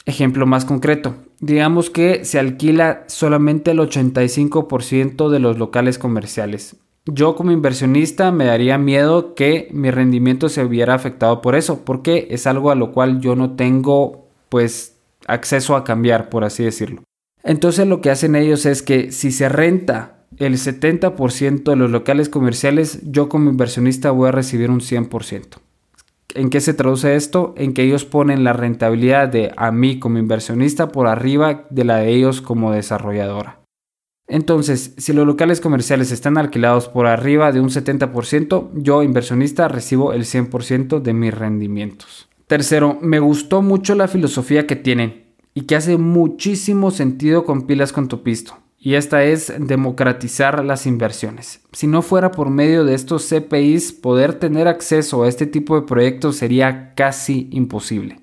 Ejemplo 0.07 0.45
más 0.45 0.64
concreto, 0.64 1.14
digamos 1.40 1.88
que 1.88 2.25
se 2.27 2.38
alquila 2.38 3.05
solamente 3.07 3.71
el 3.71 3.79
85% 3.79 5.31
de 5.31 5.38
los 5.38 5.59
locales 5.59 5.99
comerciales. 5.99 6.77
Yo 7.07 7.37
como 7.37 7.53
inversionista 7.53 8.31
me 8.31 8.47
daría 8.47 8.79
miedo 8.79 9.35
que 9.35 9.69
mi 9.73 9.90
rendimiento 9.90 10.49
se 10.49 10.64
hubiera 10.64 10.95
afectado 10.95 11.43
por 11.43 11.55
eso, 11.55 11.85
porque 11.85 12.29
es 12.31 12.47
algo 12.47 12.71
a 12.71 12.75
lo 12.75 12.93
cual 12.93 13.21
yo 13.21 13.37
no 13.37 13.57
tengo 13.57 14.27
pues 14.49 14.97
acceso 15.27 15.77
a 15.77 15.85
cambiar, 15.85 16.29
por 16.29 16.45
así 16.45 16.64
decirlo. 16.64 17.03
Entonces 17.43 17.87
lo 17.87 18.01
que 18.01 18.11
hacen 18.11 18.37
ellos 18.37 18.64
es 18.64 18.83
que 18.83 19.12
si 19.12 19.33
se 19.33 19.51
renta 19.51 20.24
el 20.38 20.55
70% 20.55 21.64
de 21.64 21.77
los 21.77 21.90
locales 21.90 22.29
comerciales, 22.29 23.01
yo 23.05 23.29
como 23.29 23.51
inversionista 23.51 24.11
voy 24.11 24.29
a 24.29 24.33
recibir 24.33 24.70
un 24.70 24.81
100%. 24.81 25.59
¿En 26.35 26.51
qué 26.51 26.61
se 26.61 26.75
traduce 26.75 27.14
esto? 27.14 27.55
En 27.57 27.75
que 27.75 27.83
ellos 27.83 28.05
ponen 28.05 28.42
la 28.42 28.53
rentabilidad 28.53 29.29
de 29.29 29.53
a 29.57 29.70
mí 29.70 30.01
como 30.01 30.18
inversionista 30.18 30.88
por 30.88 31.07
arriba 31.07 31.66
de 31.70 31.85
la 31.85 31.99
de 31.99 32.12
ellos 32.12 32.40
como 32.40 32.73
desarrolladora. 32.73 33.61
Entonces, 34.27 34.94
si 34.97 35.12
los 35.12 35.27
locales 35.27 35.61
comerciales 35.61 36.11
están 36.11 36.38
alquilados 36.38 36.88
por 36.88 37.07
arriba 37.07 37.53
de 37.53 37.61
un 37.61 37.68
70%, 37.68 38.70
yo 38.75 39.03
inversionista 39.03 39.68
recibo 39.68 40.12
el 40.12 40.25
100% 40.25 41.01
de 41.01 41.12
mis 41.12 41.35
rendimientos. 41.35 42.29
Tercero, 42.47 42.99
me 43.01 43.20
gustó 43.20 43.62
mucho 43.62 43.94
la 43.94 44.09
filosofía 44.09 44.66
que 44.66 44.77
tienen 44.77 45.35
y 45.55 45.62
que 45.62 45.77
hace 45.77 45.99
muchísimo 45.99 46.90
sentido 46.90 47.44
con 47.44 47.66
pilas 47.66 47.92
con 47.92 48.09
tu 48.09 48.23
pisto 48.23 48.63
y 48.85 48.97
esta 48.97 49.25
es 49.25 49.51
democratizar 49.59 50.62
las 50.62 50.85
inversiones. 50.85 51.62
Si 51.73 51.87
no 51.87 52.03
fuera 52.03 52.31
por 52.31 52.51
medio 52.51 52.85
de 52.85 52.92
estos 52.92 53.27
CPIs, 53.27 53.92
poder 53.94 54.35
tener 54.35 54.68
acceso 54.68 55.23
a 55.23 55.29
este 55.29 55.47
tipo 55.47 55.75
de 55.75 55.87
proyectos 55.87 56.37
sería 56.37 56.92
casi 56.94 57.49
imposible. 57.51 58.20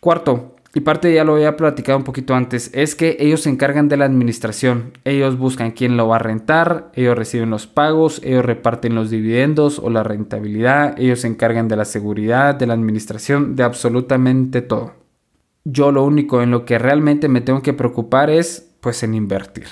Cuarto, 0.00 0.56
y 0.72 0.80
parte 0.80 1.12
ya 1.12 1.22
lo 1.22 1.34
había 1.34 1.54
platicado 1.58 1.98
un 1.98 2.04
poquito 2.04 2.34
antes, 2.34 2.70
es 2.72 2.94
que 2.94 3.18
ellos 3.20 3.42
se 3.42 3.50
encargan 3.50 3.90
de 3.90 3.98
la 3.98 4.06
administración. 4.06 4.92
Ellos 5.04 5.36
buscan 5.36 5.72
quién 5.72 5.98
lo 5.98 6.08
va 6.08 6.16
a 6.16 6.20
rentar, 6.20 6.90
ellos 6.94 7.18
reciben 7.18 7.50
los 7.50 7.66
pagos, 7.66 8.22
ellos 8.24 8.46
reparten 8.46 8.94
los 8.94 9.10
dividendos 9.10 9.78
o 9.78 9.90
la 9.90 10.02
rentabilidad, 10.02 10.98
ellos 10.98 11.20
se 11.20 11.26
encargan 11.26 11.68
de 11.68 11.76
la 11.76 11.84
seguridad, 11.84 12.54
de 12.54 12.66
la 12.66 12.72
administración, 12.72 13.54
de 13.54 13.64
absolutamente 13.64 14.62
todo. 14.62 14.94
Yo 15.64 15.92
lo 15.92 16.04
único 16.04 16.40
en 16.40 16.50
lo 16.50 16.64
que 16.64 16.78
realmente 16.78 17.28
me 17.28 17.42
tengo 17.42 17.60
que 17.60 17.74
preocupar 17.74 18.30
es 18.30 18.66
pues 18.80 19.02
en 19.02 19.12
invertir. 19.12 19.66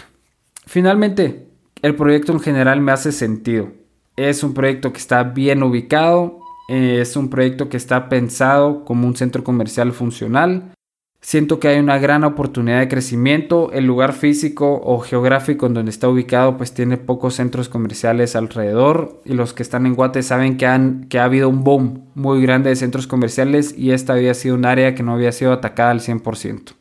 Finalmente, 0.69 1.49
el 1.81 1.95
proyecto 1.95 2.33
en 2.33 2.41
general 2.41 2.83
me 2.83 2.93
hace 2.93 3.11
sentido. 3.11 3.73
Es 4.17 4.43
un 4.43 4.53
proyecto 4.53 4.93
que 4.93 4.99
está 4.99 5.23
bien 5.23 5.63
ubicado, 5.63 6.41
es 6.69 7.17
un 7.17 7.31
proyecto 7.31 7.71
que 7.71 7.79
está 7.79 8.11
pensado 8.11 8.85
como 8.85 9.07
un 9.07 9.17
centro 9.17 9.43
comercial 9.43 9.93
funcional. 9.93 10.75
Siento 11.23 11.59
que 11.59 11.69
hay 11.69 11.79
una 11.79 11.99
gran 11.99 12.23
oportunidad 12.23 12.81
de 12.81 12.89
crecimiento. 12.89 13.73
El 13.73 13.87
lugar 13.87 14.13
físico 14.13 14.79
o 14.85 14.99
geográfico 14.99 15.65
en 15.65 15.73
donde 15.73 15.91
está 15.91 16.07
ubicado 16.07 16.59
pues 16.59 16.75
tiene 16.75 16.99
pocos 16.99 17.37
centros 17.37 17.71
comerciales 17.71 18.37
alrededor 18.37 19.23
y 19.25 19.33
los 19.33 19.55
que 19.55 19.63
están 19.63 19.87
en 19.87 19.95
Guate 19.95 20.23
saben 20.23 20.59
que, 20.59 20.67
han, 20.67 21.05
que 21.09 21.19
ha 21.19 21.25
habido 21.25 21.49
un 21.49 21.65
boom 21.65 22.11
muy 22.15 22.43
grande 22.43 22.69
de 22.69 22.77
centros 22.77 23.07
comerciales 23.07 23.75
y 23.75 23.93
esta 23.93 24.13
había 24.13 24.35
sido 24.35 24.55
un 24.55 24.67
área 24.67 24.95
que 24.95 25.03
no 25.03 25.15
había 25.15 25.33
sido 25.33 25.55
atacada 25.55 25.93
al 25.93 26.01
100%. 26.01 26.78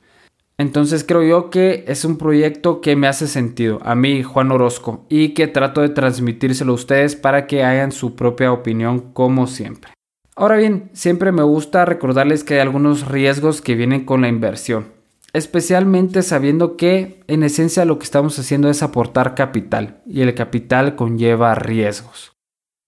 Entonces 0.59 1.03
creo 1.03 1.21
yo 1.21 1.49
que 1.51 1.85
es 1.87 2.03
un 2.03 2.17
proyecto 2.17 2.81
que 2.81 2.95
me 2.95 3.07
hace 3.07 3.27
sentido 3.27 3.79
a 3.83 3.93
mí, 3.93 4.23
Juan 4.23 4.51
Orozco, 4.51 5.05
y 5.07 5.35
que 5.35 5.47
trato 5.47 5.81
de 5.81 5.89
transmitírselo 5.89 6.71
a 6.71 6.75
ustedes 6.75 7.15
para 7.15 7.45
que 7.45 7.63
hagan 7.63 7.91
su 7.91 8.15
propia 8.15 8.51
opinión 8.51 9.13
como 9.13 9.45
siempre. 9.45 9.91
Ahora 10.35 10.57
bien, 10.57 10.89
siempre 10.93 11.31
me 11.31 11.43
gusta 11.43 11.85
recordarles 11.85 12.43
que 12.43 12.55
hay 12.55 12.59
algunos 12.61 13.07
riesgos 13.07 13.61
que 13.61 13.75
vienen 13.75 14.05
con 14.05 14.21
la 14.21 14.29
inversión, 14.29 14.87
especialmente 15.33 16.23
sabiendo 16.23 16.75
que 16.75 17.23
en 17.27 17.43
esencia 17.43 17.85
lo 17.85 17.99
que 17.99 18.05
estamos 18.05 18.37
haciendo 18.39 18.69
es 18.69 18.81
aportar 18.81 19.35
capital 19.35 20.01
y 20.07 20.21
el 20.21 20.33
capital 20.33 20.95
conlleva 20.95 21.53
riesgos. 21.53 22.36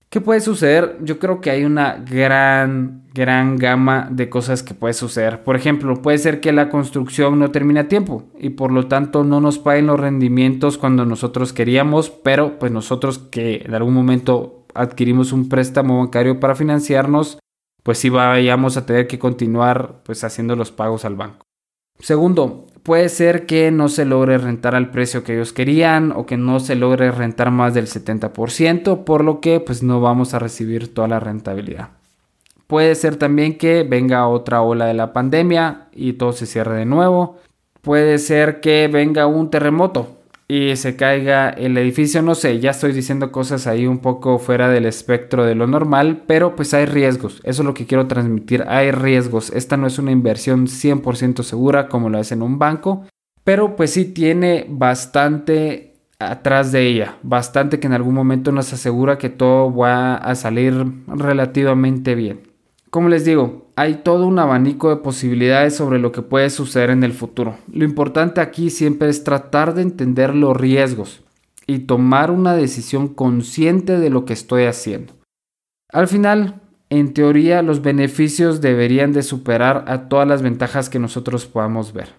¿Qué 0.10 0.22
puede 0.22 0.42
suceder? 0.42 0.98
Yo 1.04 1.20
creo 1.20 1.40
que 1.40 1.52
hay 1.52 1.66
una 1.66 1.98
gran, 1.98 3.04
gran 3.14 3.58
gama 3.58 4.08
de 4.10 4.28
cosas 4.28 4.64
que 4.64 4.74
puede 4.74 4.96
suceder. 4.96 5.44
Por 5.44 5.56
ejemplo, 5.56 6.02
puede 6.02 6.18
ser 6.18 6.42
que 6.42 6.52
la 6.52 6.70
construcción 6.70 7.38
no 7.38 7.52
termine 7.52 7.82
a 7.82 7.88
tiempo 7.88 8.24
y 8.40 8.50
por 8.50 8.72
lo 8.72 8.88
tanto 8.88 9.24
no 9.24 9.40
nos 9.40 9.60
paguen 9.60 9.86
los 9.86 10.00
rendimientos 10.00 10.80
cuando 10.80 11.06
nosotros 11.06 11.54
queríamos, 11.54 12.10
pero 12.10 12.58
pues 12.58 12.72
nosotros 12.72 13.20
que 13.20 13.62
en 13.64 13.76
algún 13.76 13.94
momento 13.94 14.66
adquirimos 14.74 15.32
un 15.32 15.48
préstamo 15.48 16.00
bancario 16.00 16.40
para 16.40 16.56
financiarnos, 16.56 17.38
pues 17.84 18.00
sí 18.00 18.10
vayamos 18.10 18.78
a 18.78 18.88
tener 18.88 19.06
que 19.06 19.20
continuar 19.20 20.02
pues 20.04 20.24
haciendo 20.24 20.56
los 20.56 20.72
pagos 20.72 21.06
al 21.06 21.18
banco. 21.18 21.46
Segundo, 22.00 22.66
puede 22.84 23.10
ser 23.10 23.46
que 23.46 23.72
no 23.72 23.90
se 23.90 24.06
logre 24.06 24.38
rentar 24.38 24.76
al 24.76 24.92
precio 24.92 25.24
que 25.24 25.34
ellos 25.34 25.54
querían 25.54 26.12
o 26.12 26.26
que 26.26 26.38
no 26.38 26.60
se 26.60 26.76
logre 26.76 27.12
rentar 27.12 27.52
más 27.52 27.74
del 27.74 27.88
70%, 27.88 29.04
por 29.04 29.24
lo 29.24 29.42
que 29.42 29.60
pues 29.60 29.84
no 29.84 30.02
vamos 30.02 30.34
a 30.34 30.40
recibir 30.40 30.94
toda 30.94 31.08
la 31.08 31.20
rentabilidad. 31.20 31.90
Puede 32.68 32.96
ser 32.96 33.16
también 33.16 33.58
que 33.58 33.84
venga 33.84 34.28
otra 34.28 34.62
ola 34.62 34.86
de 34.86 34.94
la 34.94 35.12
pandemia 35.12 35.88
y 35.92 36.14
todo 36.14 36.34
se 36.34 36.46
cierre 36.46 36.76
de 36.76 36.86
nuevo. 36.86 37.38
Puede 37.82 38.20
ser 38.20 38.62
que 38.62 38.88
venga 38.88 39.26
un 39.26 39.50
terremoto 39.50 40.19
y 40.52 40.76
se 40.78 40.96
caiga 40.96 41.50
el 41.50 41.78
edificio, 41.78 42.24
no 42.24 42.34
sé, 42.34 42.60
ya 42.60 42.72
estoy 42.72 42.92
diciendo 42.92 43.32
cosas 43.32 43.68
ahí 43.68 43.86
un 43.86 44.00
poco 44.00 44.40
fuera 44.40 44.68
del 44.68 44.88
espectro 44.88 45.46
de 45.46 45.54
lo 45.54 45.68
normal, 45.68 46.24
pero 46.26 46.56
pues 46.56 46.74
hay 46.74 46.88
riesgos, 46.88 47.40
eso 47.44 47.62
es 47.62 47.66
lo 47.66 47.76
que 47.76 47.86
quiero 47.86 48.08
transmitir, 48.08 48.66
hay 48.68 48.90
riesgos, 48.90 49.52
esta 49.52 49.78
no 49.78 49.86
es 49.86 50.00
una 50.00 50.12
inversión 50.12 50.66
100% 50.66 51.44
segura 51.44 51.88
como 51.88 52.10
lo 52.10 52.20
es 52.20 52.32
en 52.32 52.42
un 52.42 52.58
banco, 52.58 53.06
pero 53.44 53.76
pues 53.76 53.94
sí 53.94 54.06
tiene 54.06 54.66
bastante 54.68 55.94
atrás 56.18 56.72
de 56.72 56.88
ella, 56.88 57.18
bastante 57.22 57.80
que 57.80 57.86
en 57.86 57.94
algún 57.94 58.16
momento 58.16 58.52
nos 58.52 58.74
asegura 58.74 59.20
que 59.20 59.30
todo 59.30 59.72
va 59.74 60.16
a 60.16 60.34
salir 60.34 60.74
relativamente 61.08 62.16
bien. 62.16 62.49
Como 62.90 63.08
les 63.08 63.24
digo, 63.24 63.72
hay 63.76 64.02
todo 64.04 64.26
un 64.26 64.40
abanico 64.40 64.90
de 64.90 64.98
posibilidades 64.98 65.76
sobre 65.76 66.00
lo 66.00 66.12
que 66.12 66.24
puede 66.24 66.50
suceder 66.50 66.90
en 66.90 67.04
el 67.04 67.14
futuro. 67.14 67.58
Lo 67.72 67.86
importante 67.86 68.42
aquí 68.42 68.72
siempre 68.72 69.10
es 69.10 69.24
tratar 69.24 69.76
de 69.76 69.84
entender 69.84 70.34
los 70.34 70.58
riesgos 70.58 71.22
y 71.68 71.80
tomar 71.80 72.32
una 72.32 72.56
decisión 72.56 73.08
consciente 73.10 74.00
de 74.00 74.10
lo 74.10 74.26
que 74.26 74.34
estoy 74.34 74.64
haciendo. 74.64 75.14
Al 75.92 76.08
final, 76.08 76.62
en 76.90 77.14
teoría, 77.14 77.62
los 77.62 77.84
beneficios 77.84 78.60
deberían 78.60 79.14
de 79.14 79.22
superar 79.22 79.86
a 79.88 80.10
todas 80.10 80.28
las 80.28 80.42
ventajas 80.42 80.90
que 80.90 80.98
nosotros 80.98 81.46
podamos 81.46 81.94
ver. 81.94 82.16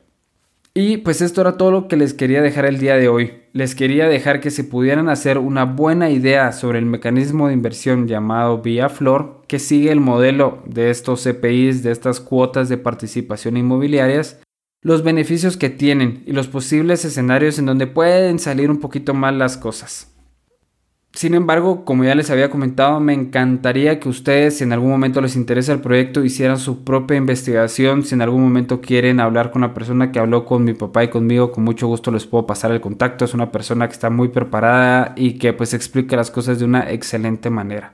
Y 0.72 0.98
pues 0.98 1.20
esto 1.20 1.40
era 1.40 1.56
todo 1.56 1.72
lo 1.72 1.88
que 1.88 1.96
les 1.96 2.14
quería 2.14 2.42
dejar 2.42 2.64
el 2.64 2.78
día 2.78 2.96
de 2.96 3.08
hoy. 3.08 3.32
Les 3.52 3.74
quería 3.74 4.08
dejar 4.08 4.40
que 4.40 4.52
se 4.52 4.62
pudieran 4.62 5.08
hacer 5.08 5.38
una 5.38 5.64
buena 5.64 6.10
idea 6.10 6.52
sobre 6.52 6.78
el 6.78 6.86
mecanismo 6.86 7.48
de 7.48 7.54
inversión 7.54 8.06
llamado 8.06 8.62
Vía 8.62 8.88
Flor, 8.88 9.42
que 9.48 9.58
sigue 9.58 9.90
el 9.90 9.98
modelo 9.98 10.62
de 10.66 10.90
estos 10.90 11.24
CPIs, 11.24 11.82
de 11.82 11.90
estas 11.90 12.20
cuotas 12.20 12.68
de 12.68 12.78
participación 12.78 13.56
inmobiliarias, 13.56 14.40
los 14.82 15.02
beneficios 15.02 15.56
que 15.56 15.70
tienen 15.70 16.22
y 16.24 16.32
los 16.32 16.46
posibles 16.46 17.04
escenarios 17.04 17.58
en 17.58 17.66
donde 17.66 17.88
pueden 17.88 18.38
salir 18.38 18.70
un 18.70 18.78
poquito 18.78 19.12
mal 19.12 19.40
las 19.40 19.56
cosas. 19.56 20.14
Sin 21.12 21.34
embargo, 21.34 21.84
como 21.84 22.04
ya 22.04 22.14
les 22.14 22.30
había 22.30 22.50
comentado, 22.50 23.00
me 23.00 23.12
encantaría 23.12 23.98
que 23.98 24.08
ustedes, 24.08 24.58
si 24.58 24.64
en 24.64 24.72
algún 24.72 24.90
momento 24.90 25.20
les 25.20 25.34
interesa 25.34 25.72
el 25.72 25.80
proyecto, 25.80 26.24
hicieran 26.24 26.58
su 26.58 26.84
propia 26.84 27.16
investigación. 27.16 28.04
Si 28.04 28.14
en 28.14 28.22
algún 28.22 28.42
momento 28.42 28.80
quieren 28.80 29.18
hablar 29.18 29.50
con 29.50 29.64
una 29.64 29.74
persona 29.74 30.12
que 30.12 30.20
habló 30.20 30.46
con 30.46 30.64
mi 30.64 30.72
papá 30.72 31.02
y 31.04 31.08
conmigo, 31.08 31.50
con 31.50 31.64
mucho 31.64 31.88
gusto 31.88 32.12
les 32.12 32.26
puedo 32.26 32.46
pasar 32.46 32.70
el 32.70 32.80
contacto. 32.80 33.24
Es 33.24 33.34
una 33.34 33.50
persona 33.50 33.88
que 33.88 33.94
está 33.94 34.08
muy 34.08 34.28
preparada 34.28 35.12
y 35.16 35.32
que 35.38 35.52
pues 35.52 35.74
explica 35.74 36.16
las 36.16 36.30
cosas 36.30 36.60
de 36.60 36.64
una 36.64 36.90
excelente 36.90 37.50
manera. 37.50 37.92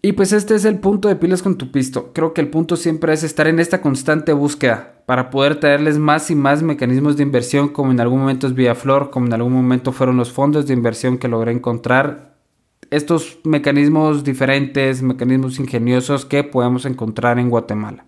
Y 0.00 0.12
pues 0.12 0.32
este 0.32 0.54
es 0.54 0.64
el 0.64 0.78
punto 0.78 1.08
de 1.08 1.16
pilas 1.16 1.42
con 1.42 1.58
tu 1.58 1.72
pisto. 1.72 2.12
Creo 2.12 2.32
que 2.32 2.40
el 2.40 2.48
punto 2.48 2.76
siempre 2.76 3.12
es 3.12 3.24
estar 3.24 3.48
en 3.48 3.58
esta 3.58 3.80
constante 3.80 4.32
búsqueda 4.32 5.02
para 5.04 5.30
poder 5.30 5.58
traerles 5.58 5.98
más 5.98 6.30
y 6.30 6.36
más 6.36 6.62
mecanismos 6.62 7.16
de 7.16 7.24
inversión 7.24 7.70
como 7.70 7.90
en 7.90 8.00
algún 8.00 8.20
momento 8.20 8.46
es 8.46 8.78
Flor, 8.78 9.10
como 9.10 9.26
en 9.26 9.32
algún 9.32 9.52
momento 9.52 9.90
fueron 9.90 10.16
los 10.16 10.30
fondos 10.30 10.66
de 10.66 10.74
inversión 10.74 11.18
que 11.18 11.26
logré 11.28 11.50
encontrar 11.52 12.25
estos 12.96 13.38
mecanismos 13.44 14.24
diferentes, 14.24 15.02
mecanismos 15.02 15.58
ingeniosos 15.58 16.24
que 16.24 16.44
podemos 16.44 16.86
encontrar 16.86 17.38
en 17.38 17.50
Guatemala. 17.50 18.06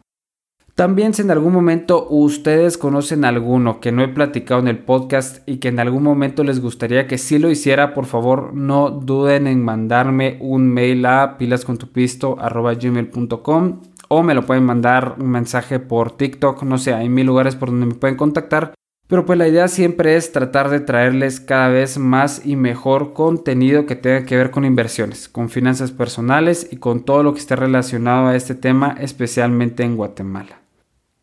También 0.74 1.12
si 1.12 1.20
en 1.22 1.30
algún 1.32 1.52
momento 1.52 2.06
ustedes 2.08 2.78
conocen 2.78 3.24
alguno 3.24 3.80
que 3.80 3.90
no 3.90 4.00
he 4.02 4.08
platicado 4.08 4.60
en 4.60 4.68
el 4.68 4.78
podcast 4.78 5.40
y 5.44 5.56
que 5.56 5.66
en 5.68 5.80
algún 5.80 6.04
momento 6.04 6.44
les 6.44 6.60
gustaría 6.60 7.08
que 7.08 7.18
sí 7.18 7.40
lo 7.40 7.50
hiciera, 7.50 7.94
por 7.94 8.06
favor 8.06 8.54
no 8.54 8.90
duden 8.90 9.48
en 9.48 9.64
mandarme 9.64 10.38
un 10.40 10.72
mail 10.72 11.04
a 11.04 11.36
pilascontupisto.gmail.com 11.36 13.80
o 14.08 14.22
me 14.22 14.34
lo 14.34 14.46
pueden 14.46 14.64
mandar 14.64 15.16
un 15.18 15.30
mensaje 15.30 15.80
por 15.80 16.16
TikTok, 16.16 16.62
no 16.62 16.78
sé, 16.78 16.94
hay 16.94 17.08
mil 17.08 17.26
lugares 17.26 17.56
por 17.56 17.70
donde 17.70 17.86
me 17.86 17.94
pueden 17.94 18.16
contactar 18.16 18.72
pero 19.08 19.24
pues 19.24 19.38
la 19.38 19.48
idea 19.48 19.68
siempre 19.68 20.16
es 20.16 20.32
tratar 20.32 20.68
de 20.68 20.80
traerles 20.80 21.40
cada 21.40 21.68
vez 21.68 21.96
más 21.96 22.42
y 22.44 22.56
mejor 22.56 23.14
contenido 23.14 23.86
que 23.86 23.96
tenga 23.96 24.26
que 24.26 24.36
ver 24.36 24.50
con 24.50 24.66
inversiones, 24.66 25.30
con 25.30 25.48
finanzas 25.48 25.92
personales 25.92 26.68
y 26.70 26.76
con 26.76 27.02
todo 27.04 27.22
lo 27.22 27.32
que 27.32 27.40
esté 27.40 27.56
relacionado 27.56 28.28
a 28.28 28.36
este 28.36 28.54
tema, 28.54 28.94
especialmente 29.00 29.82
en 29.82 29.96
Guatemala. 29.96 30.60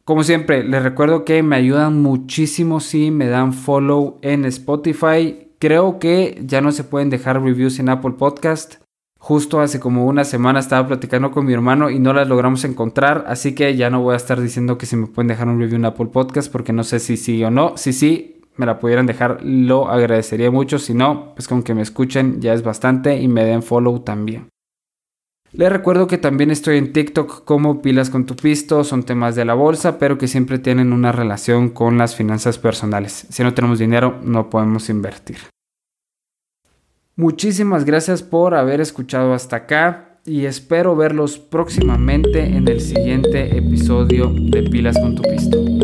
Como 0.03 0.23
siempre, 0.23 0.63
les 0.63 0.81
recuerdo 0.81 1.25
que 1.25 1.43
me 1.43 1.55
ayudan 1.55 2.01
muchísimo 2.01 2.79
si 2.79 3.11
me 3.11 3.27
dan 3.27 3.53
follow 3.53 4.17
en 4.23 4.45
Spotify. 4.45 5.47
Creo 5.59 5.99
que 5.99 6.41
ya 6.43 6.61
no 6.61 6.71
se 6.71 6.83
pueden 6.83 7.11
dejar 7.11 7.41
reviews 7.41 7.77
en 7.79 7.89
Apple 7.89 8.13
Podcast. 8.17 8.84
Justo 9.27 9.59
hace 9.59 9.79
como 9.79 10.05
una 10.05 10.23
semana 10.23 10.59
estaba 10.59 10.87
platicando 10.87 11.31
con 11.31 11.47
mi 11.47 11.53
hermano 11.53 11.89
y 11.89 11.97
no 11.97 12.13
las 12.13 12.27
logramos 12.27 12.63
encontrar, 12.63 13.25
así 13.27 13.55
que 13.55 13.75
ya 13.75 13.89
no 13.89 14.03
voy 14.03 14.13
a 14.13 14.17
estar 14.17 14.39
diciendo 14.39 14.77
que 14.77 14.85
si 14.85 14.95
me 14.95 15.07
pueden 15.07 15.29
dejar 15.29 15.47
un 15.47 15.59
review 15.59 15.77
en 15.77 15.85
Apple 15.85 16.09
Podcast 16.13 16.51
porque 16.51 16.73
no 16.73 16.83
sé 16.83 16.99
si 16.99 17.17
sí 17.17 17.43
o 17.43 17.49
no. 17.49 17.75
Si 17.75 17.91
sí, 17.91 18.43
me 18.55 18.67
la 18.67 18.77
pudieran 18.77 19.07
dejar, 19.07 19.39
lo 19.41 19.89
agradecería 19.89 20.51
mucho. 20.51 20.77
Si 20.77 20.93
no, 20.93 21.33
pues 21.33 21.47
con 21.47 21.63
que 21.63 21.73
me 21.73 21.81
escuchen 21.81 22.39
ya 22.39 22.53
es 22.53 22.61
bastante 22.61 23.19
y 23.19 23.27
me 23.27 23.43
den 23.43 23.63
follow 23.63 24.01
también. 24.01 24.49
Les 25.53 25.71
recuerdo 25.71 26.05
que 26.05 26.19
también 26.19 26.51
estoy 26.51 26.77
en 26.77 26.93
TikTok 26.93 27.45
como 27.45 27.81
Pilas 27.81 28.11
con 28.11 28.27
tu 28.27 28.35
Pisto, 28.35 28.83
son 28.83 29.01
temas 29.01 29.35
de 29.35 29.45
la 29.45 29.55
bolsa, 29.55 29.97
pero 29.97 30.19
que 30.19 30.27
siempre 30.27 30.59
tienen 30.59 30.93
una 30.93 31.11
relación 31.11 31.69
con 31.69 31.97
las 31.97 32.15
finanzas 32.15 32.59
personales. 32.59 33.25
Si 33.31 33.41
no 33.41 33.55
tenemos 33.55 33.79
dinero, 33.79 34.19
no 34.21 34.51
podemos 34.51 34.87
invertir. 34.87 35.37
Muchísimas 37.17 37.85
gracias 37.85 38.23
por 38.23 38.55
haber 38.55 38.81
escuchado 38.81 39.33
hasta 39.33 39.55
acá 39.55 40.19
y 40.25 40.45
espero 40.45 40.97
verlos 40.97 41.37
próximamente 41.37 42.43
en 42.43 42.67
el 42.67 42.81
siguiente 42.81 43.57
episodio 43.57 44.33
de 44.33 44.63
Pilas 44.63 44.99
con 44.99 45.15
tu 45.15 45.21
Pisto. 45.21 45.74